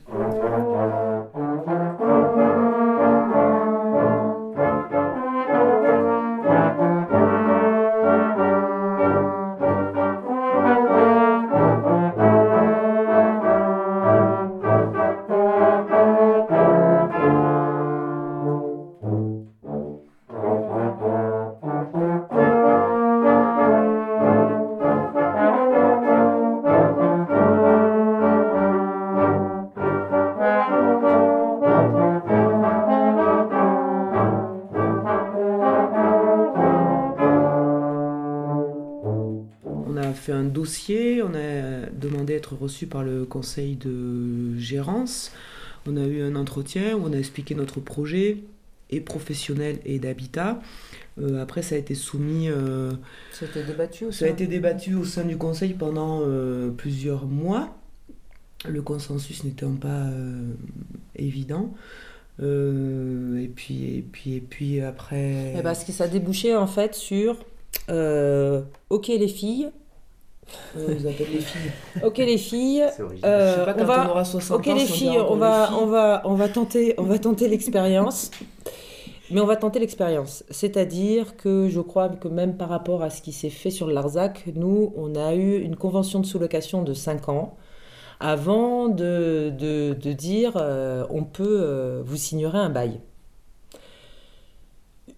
Demandé 42.62 42.62
à 42.62 42.64
être 42.64 42.64
reçu 42.64 42.86
par 42.86 43.02
le 43.02 43.24
conseil 43.24 43.76
de 43.76 44.58
gérance. 44.58 45.32
On 45.86 45.96
a 45.96 46.06
eu 46.06 46.22
un 46.22 46.36
entretien 46.36 46.96
où 46.96 47.06
on 47.06 47.12
a 47.12 47.18
expliqué 47.18 47.54
notre 47.54 47.80
projet, 47.80 48.38
et 48.92 49.00
professionnel 49.00 49.78
et 49.84 49.98
d'habitat. 49.98 50.60
Euh, 51.20 51.42
après, 51.42 51.62
ça 51.62 51.74
a 51.74 51.78
été 51.78 51.94
soumis, 51.94 52.48
euh, 52.48 52.92
C'était 53.32 53.64
débattu 53.64 54.04
aussi. 54.06 54.18
ça 54.20 54.26
a 54.26 54.28
été 54.28 54.46
débattu 54.46 54.94
au 54.94 55.04
sein 55.04 55.24
du 55.24 55.36
conseil 55.36 55.72
pendant 55.72 56.20
euh, 56.22 56.70
plusieurs 56.70 57.26
mois. 57.26 57.76
Le 58.68 58.80
consensus 58.82 59.42
n'étant 59.42 59.72
pas 59.72 60.06
évident. 61.16 61.74
Et 62.38 63.50
puis, 63.54 63.96
et 63.96 64.04
puis, 64.12 64.34
et 64.34 64.40
puis 64.40 64.80
après. 64.80 65.54
Et 65.56 65.62
parce 65.62 65.84
que 65.84 65.92
ça 65.92 66.06
débouchait 66.06 66.54
en 66.54 66.68
fait 66.68 66.94
sur 66.94 67.38
OK 67.88 69.08
les 69.08 69.28
filles, 69.28 69.70
vous 70.74 71.06
appelle 71.06 71.26
les 71.32 71.40
filles. 71.40 71.70
OK 72.04 72.18
les 72.18 72.38
filles. 72.38 72.82
Euh, 73.24 73.54
Je 73.54 73.58
sais 73.60 73.64
pas 73.64 73.74
on 73.74 73.78
quand 73.78 73.84
va- 73.84 74.06
on 74.06 74.10
aura 74.10 74.24
60 74.24 74.58
Ok 74.58 74.66
ans. 74.68 74.74
les 74.74 74.82
on 74.82 74.86
filles, 74.86 75.18
on 75.18 75.36
va, 75.36 75.60
les 75.62 75.66
filles. 75.66 75.76
on 75.82 75.86
va, 75.86 76.22
on 76.24 76.34
va 76.34 76.48
tenter, 76.48 76.94
on 76.98 77.02
va 77.04 77.18
tenter 77.18 77.48
l'expérience. 77.48 78.30
Mais 79.30 79.40
on 79.40 79.46
va 79.46 79.56
tenter 79.56 79.78
l'expérience. 79.78 80.44
C'est-à-dire 80.50 81.36
que 81.38 81.68
je 81.70 81.80
crois 81.80 82.10
que 82.10 82.28
même 82.28 82.56
par 82.58 82.68
rapport 82.68 83.02
à 83.02 83.08
ce 83.08 83.22
qui 83.22 83.32
s'est 83.32 83.48
fait 83.48 83.70
sur 83.70 83.86
le 83.86 83.94
Larzac, 83.94 84.44
nous, 84.54 84.92
on 84.96 85.14
a 85.14 85.34
eu 85.34 85.58
une 85.62 85.76
convention 85.76 86.20
de 86.20 86.26
sous-location 86.26 86.82
de 86.82 86.92
5 86.92 87.30
ans 87.30 87.56
avant 88.20 88.88
de, 88.88 89.50
de, 89.58 89.94
de 89.94 90.12
dire 90.12 90.52
euh, 90.56 91.04
on 91.08 91.24
peut, 91.24 91.60
euh, 91.62 92.02
vous 92.04 92.16
signerez 92.16 92.58
un 92.58 92.68
bail. 92.68 93.00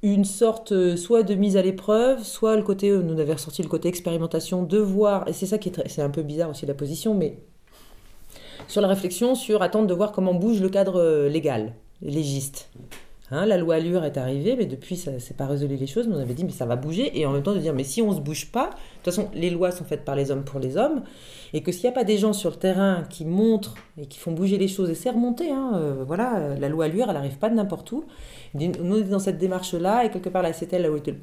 Une 0.07 0.27
sorte 0.27 0.73
euh, 0.73 0.97
soit 0.99 1.23
de 1.23 1.35
mise 1.35 1.57
à 1.57 1.62
l'épreuve, 1.62 2.23
soit 2.23 2.57
le 2.57 2.62
côté, 2.62 2.90
euh, 2.90 3.01
nous 3.01 3.19
avait 3.19 3.33
ressorti 3.33 3.62
le 3.62 3.69
côté 3.71 3.88
expérimentation, 3.88 4.62
de 4.62 4.77
voir, 4.77 5.27
et 5.27 5.33
c'est 5.33 5.47
ça 5.47 5.57
qui 5.57 5.71
est, 5.71 5.73
très- 5.73 5.88
c'est 5.88 6.03
un 6.03 6.11
peu 6.11 6.23
bizarre 6.23 6.51
aussi 6.51 6.67
la 6.67 6.75
position, 6.75 7.14
mais 7.14 7.38
sur 8.69 8.83
la 8.83 8.88
réflexion 8.88 9.35
sur 9.35 9.62
attendre 9.62 9.87
de 9.87 9.95
voir 9.95 10.12
comment 10.12 10.35
bouge 10.35 10.61
le 10.61 10.69
cadre 10.69 11.01
euh, 11.01 11.31
légal, 11.31 11.73
légiste. 12.03 12.69
Hein, 13.35 13.47
la 13.47 13.57
loi 13.57 13.75
Allure 13.75 14.05
est 14.05 14.16
arrivée, 14.16 14.55
mais 14.57 14.66
depuis, 14.66 14.97
ça 14.97 15.18
s'est 15.18 15.35
pas 15.35 15.47
résolu 15.47 15.75
les 15.75 15.88
choses. 15.88 16.07
Mais 16.07 16.14
on 16.14 16.20
avait 16.20 16.35
dit, 16.35 16.44
mais 16.44 16.53
ça 16.53 16.66
va 16.66 16.77
bouger. 16.77 17.18
Et 17.18 17.27
en 17.27 17.33
même 17.33 17.42
temps, 17.42 17.53
de 17.53 17.59
dire, 17.59 17.75
mais 17.75 17.83
si 17.83 18.01
on 18.01 18.12
se 18.12 18.20
bouge 18.20 18.53
pas, 18.53 18.66
de 18.66 18.70
toute 18.70 19.05
façon, 19.07 19.29
les 19.35 19.51
lois 19.51 19.73
sont 19.73 19.85
faites 19.85 20.05
par 20.05 20.14
les 20.14 20.31
hommes 20.31 20.44
pour 20.44 20.61
les 20.61 20.77
hommes. 20.77 21.03
Et 21.53 21.61
que 21.61 21.73
s'il 21.73 21.83
n'y 21.83 21.88
a 21.88 21.92
pas 21.92 22.05
des 22.05 22.16
gens 22.16 22.33
sur 22.33 22.51
le 22.51 22.57
terrain 22.57 23.03
qui 23.11 23.25
montrent 23.25 23.75
et 23.99 24.07
qui 24.07 24.20
font 24.20 24.31
bouger 24.31 24.57
les 24.57 24.68
choses, 24.68 24.88
et 24.88 24.94
c'est 24.94 25.11
remonté, 25.11 25.51
hein, 25.51 25.73
euh, 25.75 26.05
voilà, 26.07 26.37
euh, 26.37 26.59
la 26.59 26.68
loi 26.68 26.85
Allure, 26.85 27.07
elle 27.09 27.14
n'arrive 27.14 27.38
pas 27.38 27.51
de 27.51 27.57
n'importe 27.57 27.90
où. 27.90 28.05
Nous, 28.55 29.03
dans 29.03 29.18
cette 29.18 29.38
démarche-là, 29.38 30.05
et 30.05 30.11
quelque 30.11 30.29
part, 30.29 30.42
la 30.42 30.53
CTL, 30.53 30.83
là 30.83 30.92
où 30.92 30.97
était 30.97 31.16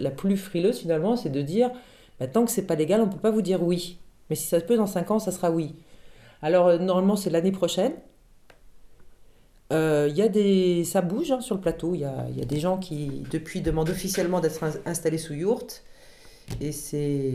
la 0.00 0.10
plus 0.10 0.36
frileuse, 0.36 0.78
finalement, 0.78 1.16
c'est 1.16 1.30
de 1.30 1.40
dire, 1.40 1.70
bah, 2.18 2.26
tant 2.26 2.44
que 2.44 2.50
c'est 2.50 2.66
pas 2.66 2.74
légal, 2.74 3.00
on 3.00 3.08
peut 3.08 3.18
pas 3.18 3.30
vous 3.30 3.42
dire 3.42 3.62
oui. 3.62 3.98
Mais 4.28 4.34
si 4.34 4.48
ça 4.48 4.58
se 4.58 4.64
peut, 4.64 4.76
dans 4.76 4.86
5 4.86 5.10
ans, 5.12 5.18
ça 5.20 5.30
sera 5.30 5.52
oui. 5.52 5.76
Alors, 6.42 6.66
euh, 6.66 6.78
normalement, 6.78 7.14
c'est 7.14 7.30
l'année 7.30 7.52
prochaine. 7.52 7.92
Euh, 9.72 10.06
Il 10.10 10.16
y 10.16 10.22
a 10.22 10.28
des... 10.28 10.84
Ça 10.84 11.00
bouge 11.00 11.30
hein, 11.32 11.40
sur 11.40 11.54
le 11.54 11.60
plateau. 11.60 11.94
Il 11.94 12.00
y 12.00 12.04
a, 12.04 12.26
il 12.30 12.38
y 12.38 12.42
a 12.42 12.46
des 12.46 12.60
gens 12.60 12.76
qui, 12.78 13.22
depuis, 13.30 13.60
demandent 13.60 13.90
officiellement 13.90 14.40
d'être 14.40 14.62
in- 14.62 14.72
installés 14.86 15.18
sous 15.18 15.34
yourte. 15.34 15.82
Et 16.60 16.72
c'est 16.72 17.32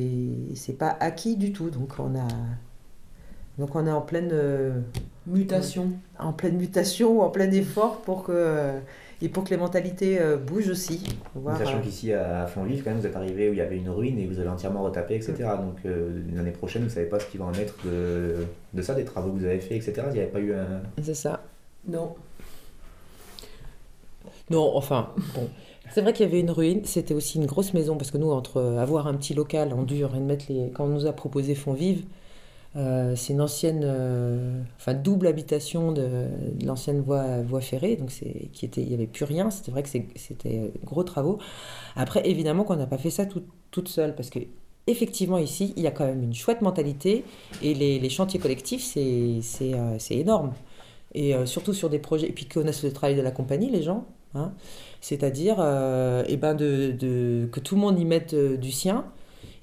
c'est 0.56 0.78
pas 0.78 0.96
acquis 1.00 1.36
du 1.36 1.52
tout. 1.52 1.72
Donc, 1.72 1.94
on, 1.98 2.16
a... 2.16 2.28
Donc 3.58 3.76
on 3.76 3.88
est 3.88 3.92
en 3.92 4.02
pleine, 4.02 4.30
euh, 4.32 4.80
Mutation. 5.26 5.92
en 6.20 6.32
pleine 6.32 6.56
mutation 6.58 7.18
ou 7.18 7.22
en 7.22 7.30
plein 7.30 7.52
effort 7.52 8.02
pour 8.02 8.24
que, 8.24 8.72
et 9.22 9.28
pour 9.28 9.44
que 9.44 9.50
les 9.50 9.58
mentalités 9.58 10.22
euh, 10.22 10.38
bougent 10.38 10.70
aussi. 10.70 11.04
Voir, 11.36 11.58
Sachant 11.58 11.82
qu'ici 11.82 12.14
à 12.14 12.46
Fontville, 12.46 12.84
quand 12.84 12.92
même, 12.92 13.00
vous 13.00 13.08
êtes 13.08 13.16
arrivé 13.16 13.50
où 13.50 13.54
il 13.54 13.58
y 13.58 13.62
avait 13.62 13.78
une 13.78 13.90
ruine 13.90 14.18
et 14.20 14.28
vous 14.28 14.40
avez 14.40 14.48
entièrement 14.50 14.84
retapé, 14.84 15.16
etc. 15.16 15.34
Donc 15.60 15.78
l'année 16.36 16.52
prochaine, 16.52 16.84
vous 16.84 16.90
ne 16.90 16.94
savez 16.94 17.08
pas 17.08 17.20
ce 17.20 17.26
qui 17.26 17.38
va 17.38 17.46
en 17.46 17.54
être 17.56 17.76
de, 17.86 18.46
de 18.76 18.82
ça, 18.84 18.94
des 18.94 19.06
travaux 19.06 19.32
que 19.32 19.40
vous 19.40 19.46
avez 19.46 19.60
fait, 19.60 19.76
etc. 19.76 19.94
Il 20.08 20.14
n'y 20.14 20.20
avait 20.20 20.28
pas 20.30 20.40
eu 20.40 20.54
un. 20.54 20.82
C'est 21.04 21.16
ça. 21.16 21.42
Non. 21.90 22.16
Non, 24.50 24.72
enfin, 24.76 25.10
bon. 25.36 25.50
C'est 25.92 26.02
vrai 26.02 26.14
qu'il 26.14 26.26
y 26.26 26.30
avait 26.30 26.40
une 26.40 26.52
ruine, 26.52 26.82
c'était 26.86 27.16
aussi 27.16 27.40
une 27.40 27.48
grosse 27.48 27.74
maison, 27.74 27.98
parce 27.98 28.12
que 28.12 28.18
nous, 28.18 28.32
entre 28.32 28.62
avoir 28.62 29.08
un 29.08 29.16
petit 29.16 29.34
local 29.34 29.74
en 29.74 29.84
dur 29.84 30.16
et 30.16 30.20
de 30.20 30.24
mettre 30.24 30.46
les. 30.50 30.70
Quand 30.70 30.86
on 30.86 30.90
nous 30.90 31.08
a 31.08 31.14
proposé 31.14 31.56
Fonds 31.56 31.74
Vive, 31.74 32.04
euh, 32.76 33.16
c'est 33.16 33.34
une 33.34 33.42
ancienne, 33.42 33.82
euh, 33.84 34.62
enfin 34.78 34.94
double 34.94 35.26
habitation 35.26 35.92
de, 35.92 36.28
l'ancienne 36.64 37.02
voie, 37.02 37.42
voie 37.42 37.62
ferrée, 37.62 37.96
donc 37.96 38.12
c'est 38.12 38.50
qui 38.54 38.66
était, 38.66 38.82
il 38.82 38.90
n'y 38.90 38.94
avait 38.94 39.08
plus 39.08 39.26
rien. 39.26 39.50
C'était 39.50 39.72
vrai 39.72 39.82
que 39.82 39.90
c'était 39.90 40.72
gros 40.86 41.04
travaux. 41.04 41.40
Après, 41.96 42.28
évidemment, 42.30 42.64
qu'on 42.64 42.76
n'a 42.76 42.88
pas 42.88 43.00
fait 43.00 43.10
ça 43.10 43.26
toute 43.26 43.88
seule, 43.88 44.16
parce 44.16 44.30
que 44.30 44.40
effectivement 44.88 45.38
ici, 45.38 45.74
il 45.78 45.84
y 45.84 45.88
a 45.88 45.92
quand 45.92 46.06
même 46.06 46.24
une 46.24 46.34
chouette 46.34 46.62
mentalité 46.62 47.24
et 47.62 47.74
les, 47.74 48.10
chantiers 48.10 48.40
collectifs, 48.40 48.84
c'est 48.84 49.42
euh, 49.74 49.98
énorme. 50.10 50.54
Et 51.16 51.34
surtout 51.46 51.74
sur 51.74 51.90
des 51.90 51.98
projets, 51.98 52.28
et 52.28 52.32
puis 52.32 52.46
connaissent 52.46 52.84
le 52.84 52.92
travail 52.94 53.16
de 53.16 53.22
la 53.22 53.32
compagnie, 53.32 53.70
les 53.70 53.82
gens. 53.82 54.06
Hein, 54.36 54.54
c'est-à-dire 55.02 55.56
eh 56.28 56.38
ben 56.38 56.54
de, 56.54 56.92
de, 56.92 57.50
que 57.52 57.60
tout 57.60 57.74
le 57.74 57.82
monde 57.82 58.00
y 58.00 58.06
mette 58.06 58.36
du 58.36 58.72
sien. 58.72 59.06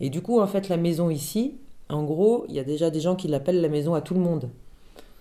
Et 0.00 0.10
du 0.10 0.22
coup, 0.22 0.40
en 0.40 0.46
fait, 0.48 0.68
la 0.68 0.76
maison 0.76 1.08
ici, 1.08 1.54
en 1.88 2.02
gros, 2.02 2.46
il 2.48 2.54
y 2.56 2.58
a 2.58 2.64
déjà 2.64 2.90
des 2.90 3.00
gens 3.00 3.14
qui 3.14 3.28
l'appellent 3.28 3.60
la 3.60 3.68
maison 3.68 3.94
à 3.94 4.00
tout 4.00 4.14
le 4.14 4.20
monde. 4.20 4.50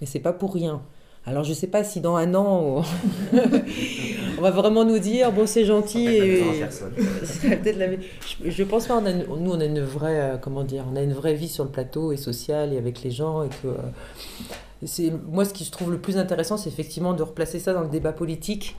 Mais 0.02 0.08
c'est 0.08 0.20
pas 0.20 0.34
pour 0.34 0.54
rien. 0.54 0.82
Alors 1.28 1.44
je 1.44 1.54
sais 1.54 1.68
pas 1.68 1.84
si 1.84 2.02
dans 2.02 2.16
un 2.16 2.36
an 2.36 2.84
on 4.38 4.42
va 4.42 4.52
vraiment 4.52 4.86
nous 4.86 5.00
dire 5.00 5.32
bon 5.32 5.48
c'est 5.48 5.66
gentil 5.66 6.08
et 6.08 6.44
je, 8.46 8.64
pense 8.64 8.86
pas 8.86 9.02
nous 9.02 9.52
on 9.52 9.60
a 9.60 9.66
une 9.66 9.82
vraie 9.82 10.22
euh, 10.22 10.38
comment 10.38 10.64
dire 10.64 10.86
on 10.92 10.96
a 10.96 11.02
une 11.02 11.14
vraie 11.14 11.34
vie 11.34 11.48
sur 11.48 11.64
le 11.64 11.72
plateau 11.72 12.12
et 12.12 12.18
sociale 12.18 12.74
et 12.74 12.78
avec 12.78 13.02
les 13.02 13.10
gens 13.10 13.42
et 13.42 13.50
que 13.50 13.70
euh, 13.70 13.78
c'est 14.84 15.12
moi 15.28 15.46
ce 15.46 15.54
qui 15.54 15.64
je 15.64 15.72
trouve 15.72 15.92
le 15.92 16.00
plus 16.00 16.18
intéressant 16.18 16.58
c'est 16.58 16.70
effectivement 16.70 17.14
de 17.14 17.24
replacer 17.24 17.60
ça 17.60 17.74
dans 17.74 17.82
le 17.82 17.90
débat 17.90 18.12
politique 18.12 18.76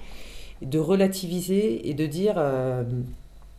de 0.63 0.79
relativiser 0.79 1.89
et 1.89 1.95
de 1.95 2.07
dire 2.07 2.35
euh, 2.37 2.83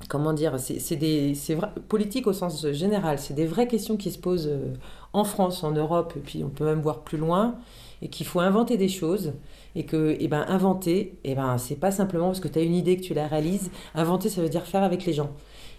comment 0.10 0.34
dire, 0.34 0.56
c'est 0.60 0.96
des, 0.96 1.34
vrai, 1.50 1.70
politique 1.90 2.28
au 2.28 2.34
sens 2.34 2.66
général, 2.72 3.20
c'est 3.20 3.34
des 3.34 3.46
vraies 3.46 3.68
questions 3.68 3.98
qui 3.98 4.12
se 4.12 4.18
posent 4.18 4.48
euh, 4.48 4.74
en 5.14 5.24
France, 5.24 5.64
en 5.64 5.72
Europe, 5.72 6.14
et 6.16 6.20
puis 6.20 6.44
on 6.44 6.50
peut 6.50 6.66
même 6.66 6.82
voir 6.82 7.02
plus 7.02 7.18
loin, 7.18 7.56
et 8.02 8.08
qu'il 8.08 8.26
faut 8.26 8.40
inventer 8.40 8.78
des 8.78 8.88
choses, 8.88 9.34
et 9.76 9.86
que, 9.86 10.16
eh 10.20 10.28
ben, 10.28 10.46
inventer, 10.48 11.18
eh 11.24 11.36
ben, 11.36 11.58
c'est 11.58 11.76
pas 11.76 11.92
simplement 11.92 12.28
parce 12.28 12.40
que 12.40 12.48
tu 12.48 12.60
as 12.60 12.62
une 12.62 12.76
idée 12.76 12.98
que 12.98 13.04
tu 13.04 13.14
la 13.14 13.28
réalises, 13.28 13.70
inventer, 13.96 14.30
ça 14.30 14.42
veut 14.42 14.50
dire 14.50 14.66
faire 14.66 14.84
avec 14.84 15.06
les 15.06 15.14
gens. 15.14 15.32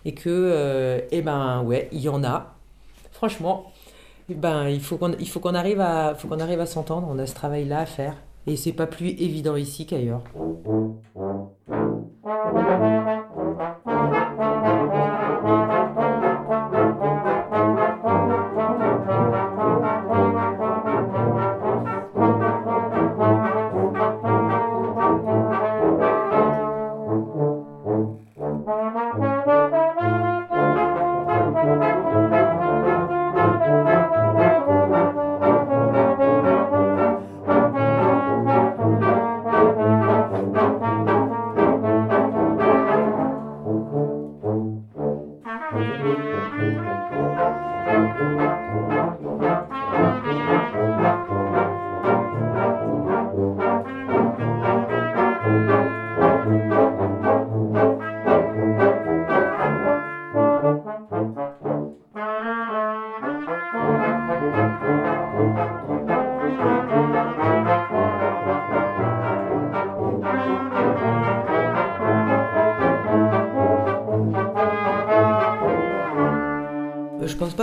Et 0.05 0.13
que, 0.13 0.29
euh, 0.29 1.01
eh 1.11 1.23
ben, 1.23 1.63
ouais, 1.63 1.89
il 1.93 2.01
y 2.01 2.09
en 2.09 2.23
a, 2.23 2.55
franchement, 3.13 3.73
ben, 4.29 4.69
il 4.69 4.81
faut 4.81 4.99
qu'on 4.99 5.13
qu'on 5.13 5.55
arrive 5.55 5.81
à, 5.81 6.15
faut 6.15 6.29
qu'on 6.29 6.41
arrive 6.41 6.61
à 6.61 6.67
s'entendre, 6.67 7.09
on 7.11 7.19
a 7.19 7.27
ce 7.27 7.35
travail-là 7.35 7.81
à 7.81 7.87
faire, 7.87 8.15
et 8.47 8.57
c'est 8.57 8.73
pas 8.73 8.87
plus 8.87 9.09
évident 9.09 9.57
ici 9.57 9.87
qu'ailleurs. 9.87 10.23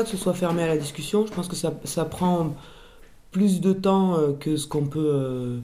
Que 0.03 0.09
ce 0.09 0.17
soit 0.17 0.33
fermé 0.33 0.63
à 0.63 0.67
la 0.67 0.77
discussion. 0.77 1.25
Je 1.25 1.31
pense 1.31 1.47
que 1.47 1.55
ça, 1.55 1.73
ça 1.83 2.05
prend 2.05 2.55
plus 3.31 3.59
de 3.59 3.73
temps 3.73 4.17
euh, 4.17 4.31
que 4.31 4.55
ce 4.55 4.65
qu'on 4.65 4.85
peut 4.85 5.11
euh, 5.13 5.57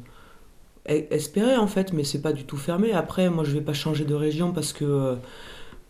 e-, 0.89 1.13
espérer 1.13 1.55
en 1.55 1.67
fait, 1.67 1.93
mais 1.93 2.03
c'est 2.03 2.21
pas 2.21 2.33
du 2.33 2.43
tout 2.43 2.57
fermé. 2.57 2.91
Après, 2.91 3.29
moi 3.29 3.45
je 3.45 3.51
vais 3.51 3.61
pas 3.61 3.73
changer 3.73 4.05
de 4.05 4.15
région 4.15 4.51
parce 4.51 4.73
que. 4.73 4.85
Euh, 4.85 5.15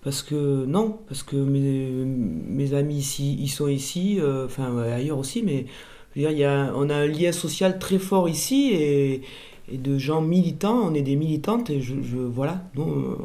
parce 0.04 0.24
que 0.24 0.66
non, 0.66 0.98
parce 1.08 1.22
que 1.22 1.36
mes, 1.36 1.92
mes 1.92 2.74
amis 2.74 2.98
ici, 2.98 3.38
ils 3.40 3.50
sont 3.50 3.68
ici, 3.68 4.20
enfin 4.46 4.76
ailleurs 4.80 5.20
aussi, 5.20 5.44
mais 5.44 5.68
dire, 6.16 6.32
y 6.32 6.44
a, 6.44 6.74
on 6.76 6.90
a 6.90 6.96
un 6.96 7.06
lien 7.06 7.32
social 7.32 7.78
très 7.78 8.00
fort 8.00 8.28
ici 8.28 8.72
et, 8.74 9.22
de 9.72 10.00
gens 10.00 10.22
militants, 10.22 10.80
on 10.84 10.96
est 10.96 11.04
des 11.04 11.16
militantes 11.16 11.70
et 11.70 11.82
je, 11.82 11.94
voilà, 12.18 12.64
non, 12.76 13.16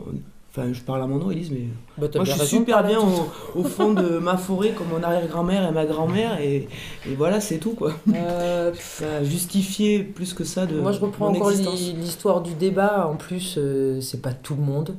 Enfin, 0.57 0.73
je 0.73 0.81
parle 0.81 1.03
à 1.03 1.07
mon 1.07 1.19
nom, 1.19 1.31
Elise, 1.31 1.51
mais 1.51 1.67
bah, 1.99 2.07
moi 2.15 2.25
je 2.25 2.31
suis 2.31 2.47
super 2.47 2.83
bien 2.83 2.99
au, 3.55 3.63
fond 3.65 3.93
de 3.93 4.17
ma 4.17 4.39
forêt 4.39 4.71
comme 4.71 4.89
mon 4.89 5.03
arrière-grand-mère 5.03 5.69
et 5.69 5.71
ma 5.71 5.85
grand-mère, 5.85 6.41
et, 6.41 6.67
voilà, 7.15 7.41
c'est 7.41 7.59
tout 7.59 7.75
quoi. 7.75 7.93
Euh, 8.15 8.73
justifier 9.23 10.03
plus 10.03 10.33
que 10.33 10.45
ça 10.45 10.65
de. 10.65 10.81
Moi 10.81 10.93
je 10.93 11.01
reprends 11.01 11.29
encore 11.29 11.51
l'histoire 11.51 12.41
du 12.41 12.55
débat, 12.55 13.07
en 13.07 13.17
plus, 13.17 13.57
euh, 13.59 14.01
c'est 14.01 14.23
pas 14.23 14.33
tout 14.33 14.55
le 14.55 14.63
monde. 14.63 14.97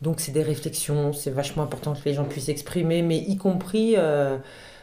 Donc 0.00 0.20
c'est 0.20 0.32
des 0.32 0.42
réflexions, 0.42 1.12
c'est 1.12 1.30
vachement 1.30 1.62
important 1.62 1.92
que 1.92 2.00
les 2.06 2.14
gens 2.14 2.24
puissent 2.24 2.48
exprimer, 2.48 3.02
mais 3.02 3.18
y 3.18 3.36
compris 3.36 3.94
euh, 3.98 4.38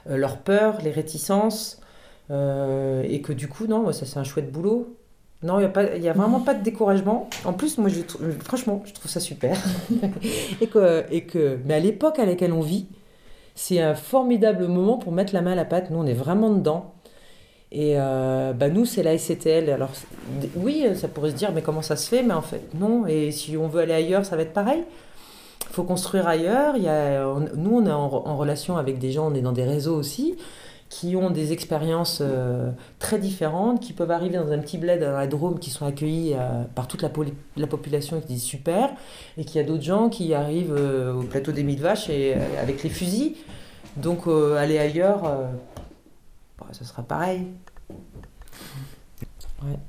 leurs 0.06 0.38
peurs, 0.38 0.82
les 0.84 0.92
réticences, 0.92 1.82
et 2.30 3.22
que 3.24 3.34
du 3.34 3.48
coup, 3.48 3.66
non, 3.66 3.92
ça 3.92 4.06
c'est 4.06 4.20
un 4.20 4.24
chouette 4.24 4.52
boulot. 4.52 4.96
Non, 5.44 5.60
il 5.60 6.00
n'y 6.00 6.08
a, 6.08 6.12
a 6.12 6.14
vraiment 6.14 6.40
pas 6.46 6.54
de 6.54 6.64
découragement. 6.64 7.30
En 7.46 7.54
plus, 7.54 7.78
moi, 7.78 7.90
je, 7.90 8.02
franchement, 8.44 8.82
je 8.86 8.94
trouve 8.94 9.12
ça 9.12 9.20
super. 9.20 9.58
et, 10.62 10.68
que, 10.68 11.04
et 11.12 11.26
que, 11.26 11.58
mais 11.66 11.76
à 11.76 11.80
l'époque 11.80 12.20
à 12.20 12.26
laquelle 12.26 12.54
on 12.54 12.62
vit, 12.62 12.88
c'est 13.56 13.80
un 13.80 13.94
formidable 13.96 14.68
moment 14.68 14.98
pour 14.98 15.12
mettre 15.12 15.34
la 15.34 15.42
main 15.42 15.52
à 15.52 15.56
la 15.56 15.66
pâte. 15.66 15.90
Nous, 15.92 16.00
on 16.00 16.06
est 16.06 16.14
vraiment 16.14 16.50
dedans. 16.50 16.94
Et 17.72 17.96
euh, 17.98 18.54
bah 18.54 18.70
nous, 18.70 18.86
c'est 18.86 19.04
la 19.04 19.18
SCTL. 19.18 19.70
Alors, 19.70 19.90
oui, 20.56 20.86
ça 20.96 21.08
pourrait 21.08 21.32
se 21.32 21.36
dire, 21.36 21.52
mais 21.54 21.62
comment 21.62 21.82
ça 21.82 21.96
se 21.96 22.08
fait? 22.08 22.24
Mais 22.24 22.34
en 22.34 22.42
fait, 22.42 22.62
non. 22.76 23.06
Et 23.08 23.32
si 23.32 23.58
on 23.58 23.68
veut 23.68 23.82
aller 23.82 23.94
ailleurs, 23.94 24.26
ça 24.26 24.36
va 24.36 24.44
être 24.44 24.54
pareil. 24.54 24.84
Il 25.70 25.74
faut 25.74 25.84
construire 25.84 26.28
ailleurs. 26.28 26.78
Il 26.78 26.84
y 26.84 26.88
a, 26.88 27.26
nous, 27.56 27.78
on 27.78 27.86
est 27.86 27.92
en, 27.92 28.06
en 28.06 28.38
relation 28.38 28.78
avec 28.78 29.00
des 29.00 29.12
gens, 29.12 29.32
on 29.32 29.36
est 29.36 29.42
dans 29.42 29.52
des 29.52 29.64
réseaux 29.64 29.96
aussi 29.96 30.36
qui 30.94 31.16
ont 31.16 31.32
des 31.32 31.54
expériences 31.54 32.20
euh, 32.22 32.70
très 33.00 33.18
différentes, 33.18 33.80
qui 33.82 33.94
peuvent 33.94 34.12
arriver 34.12 34.38
dans 34.38 34.52
un 34.52 34.60
petit 34.60 34.78
bled 34.78 35.02
dans 35.02 35.12
la 35.12 35.26
Drôme, 35.26 35.58
qui 35.58 35.72
sont 35.72 35.88
accueillis 35.88 36.36
euh, 36.36 36.66
par 36.76 36.88
toute 36.88 37.02
la, 37.02 37.10
la, 37.58 37.66
population 37.66 38.22
qui 38.22 38.28
disent 38.28 38.44
super, 38.44 38.92
et 39.36 39.44
qu'il 39.44 39.60
y 39.60 39.64
a 39.64 39.68
d'autres 39.68 39.82
gens 39.82 40.10
qui 40.10 40.36
arrivent 40.36 40.76
euh, 40.78 41.12
au 41.12 41.24
plateau 41.24 41.52
des 41.52 41.64
Mille 41.64 41.82
Vaches 41.82 42.12
et, 42.12 42.36
avec 42.62 42.84
les 42.84 42.92
fusils. 42.92 43.34
Donc 43.98 44.28
aller 44.28 44.78
ailleurs, 44.78 45.24
bah, 46.60 46.68
ce 46.72 46.84
sera 46.84 47.02
pareil. 47.02 47.48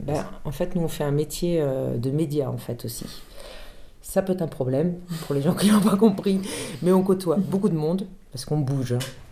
Ben, 0.01 0.25
en 0.45 0.53
fait, 0.53 0.75
nous, 0.75 0.83
on 0.83 0.89
fait 0.89 1.05
un 1.05 1.11
métier 1.11 1.63
de 1.97 2.11
média, 2.11 2.51
en 2.51 2.59
fait, 2.59 2.85
aussi. 2.85 3.07
Ça 4.03 4.23
peut 4.23 4.33
être 4.35 4.43
un 4.43 4.47
problème 4.47 4.97
pour 5.27 5.35
les 5.35 5.43
gens 5.43 5.55
qui 5.55 5.71
n'ont 5.71 5.81
pas 5.81 5.97
compris, 5.97 6.41
mais 6.83 6.93
on 6.93 7.03
côtoie 7.03 7.37
beaucoup 7.37 7.71
de 7.71 7.77
monde, 7.77 8.07
parce 8.31 8.45
qu'on 8.45 8.59
bouge. 8.59 8.93
Hein. 8.93 9.24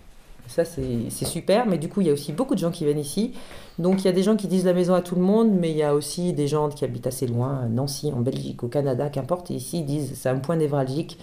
Ça, 0.46 0.64
c'est 0.64 1.24
super. 1.24 1.66
Mais 1.66 1.78
du 1.78 1.88
coup, 1.88 2.00
il 2.00 2.08
y 2.08 2.10
a 2.10 2.12
aussi 2.12 2.32
beaucoup 2.32 2.54
de 2.54 2.60
gens 2.60 2.70
qui 2.70 2.84
viennent 2.84 2.98
ici. 2.98 3.32
Donc, 3.78 4.02
il 4.02 4.04
y 4.04 4.08
a 4.08 4.12
des 4.12 4.22
gens 4.22 4.36
qui 4.36 4.48
disent 4.48 4.64
la 4.64 4.74
maison 4.74 4.94
à 4.94 5.00
tout 5.00 5.14
le 5.14 5.22
monde, 5.22 5.50
mais 5.52 5.70
il 5.70 5.76
y 5.76 5.82
a 5.82 5.94
aussi 5.94 6.32
des 6.32 6.46
gens 6.46 6.68
qui 6.68 6.84
habitent 6.84 7.06
assez 7.06 7.26
loin, 7.26 7.66
Nancy, 7.70 8.12
en 8.12 8.20
Belgique, 8.20 8.62
au 8.62 8.68
Canada, 8.68 9.08
qu'importe. 9.08 9.50
Et 9.50 9.54
ici, 9.54 9.78
ils 9.78 9.86
disent 9.86 10.12
c'est 10.14 10.28
un 10.28 10.38
point 10.38 10.56
névralgique. 10.56 11.18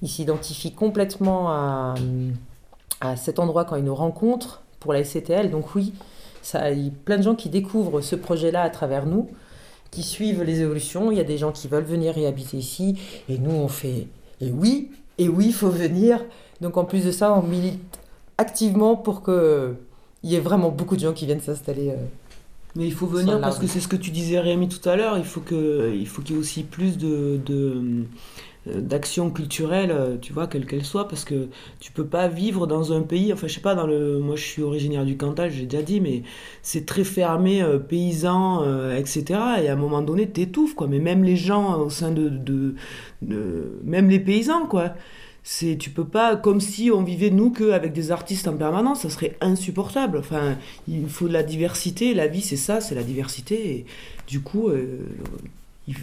Ils 0.00 0.08
s'identifient 0.08 0.72
complètement 0.72 1.50
à, 1.50 1.94
à 3.00 3.16
cet 3.16 3.38
endroit 3.38 3.64
quand 3.64 3.76
ils 3.76 3.84
nous 3.84 3.94
rencontrent 3.94 4.62
pour 4.80 4.92
la 4.92 5.04
SCTL. 5.04 5.50
Donc, 5.50 5.74
oui, 5.74 5.92
ça, 6.40 6.70
il 6.70 6.86
y 6.86 6.88
a 6.88 6.92
plein 7.04 7.18
de 7.18 7.22
gens 7.22 7.34
qui 7.34 7.50
découvrent 7.50 8.00
ce 8.00 8.16
projet-là 8.16 8.62
à 8.62 8.70
travers 8.70 9.06
nous 9.06 9.28
qui 9.90 10.02
suivent 10.02 10.42
les 10.42 10.62
évolutions. 10.62 11.12
Il 11.12 11.18
y 11.18 11.20
a 11.20 11.24
des 11.24 11.36
gens 11.36 11.52
qui 11.52 11.68
veulent 11.68 11.84
venir 11.84 12.16
y 12.16 12.26
habiter 12.26 12.56
ici. 12.56 12.98
Et 13.28 13.38
nous, 13.38 13.52
on 13.52 13.68
fait 13.68 14.06
et 14.42 14.50
oui, 14.50 14.90
et 15.18 15.28
oui, 15.28 15.46
il 15.46 15.54
faut 15.54 15.70
venir. 15.70 16.20
Donc 16.60 16.76
en 16.76 16.84
plus 16.84 17.04
de 17.04 17.12
ça, 17.12 17.32
on 17.32 17.42
milite 17.42 17.80
activement 18.38 18.96
pour 18.96 19.22
qu'il 19.22 19.76
y 20.24 20.34
ait 20.34 20.40
vraiment 20.40 20.70
beaucoup 20.70 20.96
de 20.96 21.00
gens 21.00 21.12
qui 21.12 21.26
viennent 21.26 21.40
s'installer. 21.40 21.90
Euh, 21.90 21.96
mais 22.74 22.86
il 22.86 22.92
faut 22.92 23.06
venir 23.06 23.40
parce 23.40 23.58
que 23.58 23.66
c'est 23.66 23.80
ce 23.80 23.88
que 23.88 23.96
tu 23.96 24.10
disais 24.10 24.40
Rémi 24.40 24.68
tout 24.68 24.88
à 24.88 24.96
l'heure, 24.96 25.18
il 25.18 25.24
faut 25.24 25.40
qu'il 25.40 26.06
faut 26.06 26.22
qu'il 26.22 26.36
y 26.36 26.38
ait 26.38 26.40
aussi 26.40 26.62
plus 26.62 26.96
de, 26.96 27.38
de 27.44 28.06
euh, 28.68 28.80
d'action 28.80 29.30
culturelle, 29.30 29.90
euh, 29.90 30.16
tu 30.16 30.32
vois, 30.32 30.46
quelle 30.46 30.64
qu'elle 30.66 30.84
soit, 30.84 31.06
parce 31.08 31.24
que 31.24 31.48
tu 31.80 31.92
peux 31.92 32.06
pas 32.06 32.28
vivre 32.28 32.66
dans 32.66 32.92
un 32.92 33.02
pays, 33.02 33.32
enfin 33.32 33.46
je 33.46 33.54
sais 33.54 33.60
pas, 33.60 33.74
dans 33.74 33.86
le, 33.86 34.20
moi 34.20 34.36
je 34.36 34.44
suis 34.44 34.62
originaire 34.62 35.04
du 35.04 35.16
Cantal, 35.18 35.50
j'ai 35.50 35.66
déjà 35.66 35.82
dit, 35.82 36.00
mais 36.00 36.22
c'est 36.62 36.86
très 36.86 37.04
fermé, 37.04 37.60
euh, 37.62 37.78
paysan, 37.78 38.64
etc. 38.96 39.24
Et 39.62 39.68
à 39.68 39.72
un 39.72 39.76
moment 39.76 40.00
donné, 40.00 40.28
t'étouffes, 40.28 40.74
quoi. 40.74 40.86
Mais 40.86 40.98
même 41.00 41.24
les 41.24 41.36
gens 41.36 41.78
au 41.78 41.90
sein 41.90 42.10
de, 42.10 42.28
de, 42.28 42.74
de 43.20 43.80
même 43.84 44.08
les 44.08 44.20
paysans, 44.20 44.66
quoi. 44.66 44.94
C'est, 45.44 45.76
tu 45.76 45.90
peux 45.90 46.04
pas, 46.04 46.36
comme 46.36 46.60
si 46.60 46.90
on 46.92 47.02
vivait 47.02 47.30
nous 47.30 47.50
qu'avec 47.50 47.92
des 47.92 48.12
artistes 48.12 48.46
en 48.46 48.56
permanence, 48.56 49.02
ça 49.02 49.10
serait 49.10 49.36
insupportable. 49.40 50.18
Enfin, 50.18 50.56
il 50.86 51.08
faut 51.08 51.26
de 51.26 51.32
la 51.32 51.42
diversité, 51.42 52.14
la 52.14 52.28
vie 52.28 52.42
c'est 52.42 52.56
ça, 52.56 52.80
c'est 52.80 52.94
la 52.94 53.02
diversité. 53.02 53.70
Et 53.70 53.86
du 54.28 54.40
coup, 54.40 54.70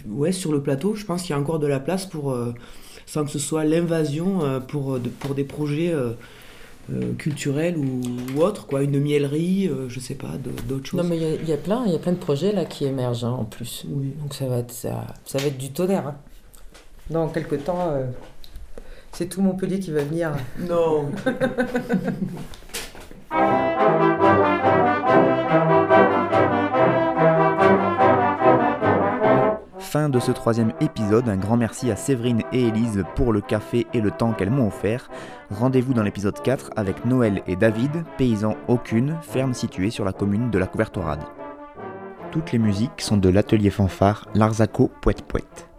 ouais, 0.08 0.32
sur 0.32 0.52
le 0.52 0.62
plateau, 0.62 0.94
je 0.94 1.04
pense 1.04 1.22
qu'il 1.22 1.30
y 1.30 1.32
a 1.34 1.40
encore 1.40 1.58
de 1.58 1.66
la 1.66 1.80
place 1.80 2.06
pour, 2.06 2.32
euh, 2.32 2.54
sans 3.06 3.24
que 3.24 3.30
ce 3.30 3.38
soit 3.38 3.64
l'invasion 3.64 4.44
euh, 4.44 4.60
pour, 4.60 4.98
pour 5.18 5.34
des 5.34 5.44
projets 5.44 5.92
euh, 5.92 6.12
culturels 7.18 7.76
ou, 7.76 8.40
autres, 8.40 8.66
quoi, 8.66 8.82
une 8.82 8.98
miellerie, 8.98 9.70
je 9.88 10.00
sais 10.00 10.14
pas, 10.14 10.32
d'autres 10.68 10.86
choses. 10.86 11.00
Non, 11.00 11.08
mais 11.08 11.16
il 11.16 11.48
y, 11.48 11.52
a 11.52 11.56
plein, 11.56 11.84
il 11.86 11.92
y 11.92 11.94
a 11.94 11.98
plein 11.98 12.12
de 12.12 12.18
projets 12.18 12.52
là 12.52 12.64
qui 12.64 12.84
émergent 12.84 13.24
hein, 13.24 13.36
en 13.38 13.44
plus. 13.44 13.86
Oui. 13.88 14.12
Donc 14.20 14.34
ça 14.34 14.46
va 14.46 14.58
être, 14.58 14.72
ça, 14.72 15.06
ça 15.24 15.38
va 15.38 15.46
être 15.46 15.58
du 15.58 15.70
tonnerre. 15.70 16.08
Hein. 16.08 16.16
Dans 17.08 17.28
quelques 17.28 17.64
temps, 17.64 17.94
c'est 19.12 19.28
tout 19.28 19.42
Montpellier 19.42 19.78
qui 19.78 19.90
va 19.92 20.02
venir. 20.02 20.32
Non. 20.68 21.10
Fin 29.78 30.08
de 30.08 30.20
ce 30.20 30.30
troisième 30.30 30.72
épisode, 30.80 31.28
un 31.28 31.36
grand 31.36 31.56
merci 31.56 31.90
à 31.90 31.96
Séverine 31.96 32.42
et 32.52 32.68
Élise 32.68 33.02
pour 33.16 33.32
le 33.32 33.40
café 33.40 33.88
et 33.92 34.00
le 34.00 34.12
temps 34.12 34.32
qu'elles 34.32 34.50
m'ont 34.50 34.68
offert. 34.68 35.10
Rendez-vous 35.50 35.94
dans 35.94 36.04
l'épisode 36.04 36.40
4 36.40 36.70
avec 36.76 37.04
Noël 37.04 37.42
et 37.48 37.56
David, 37.56 38.04
paysans 38.16 38.56
aucune, 38.68 39.16
ferme 39.20 39.52
située 39.52 39.90
sur 39.90 40.04
la 40.04 40.12
commune 40.12 40.50
de 40.50 40.58
la 40.58 40.68
Couvertorade. 40.68 41.24
Toutes 42.30 42.52
les 42.52 42.60
musiques 42.60 43.00
sont 43.00 43.16
de 43.16 43.28
l'atelier 43.28 43.70
fanfare 43.70 44.28
Larzaco 44.34 44.92
Poète 45.02 45.22
Poète. 45.22 45.69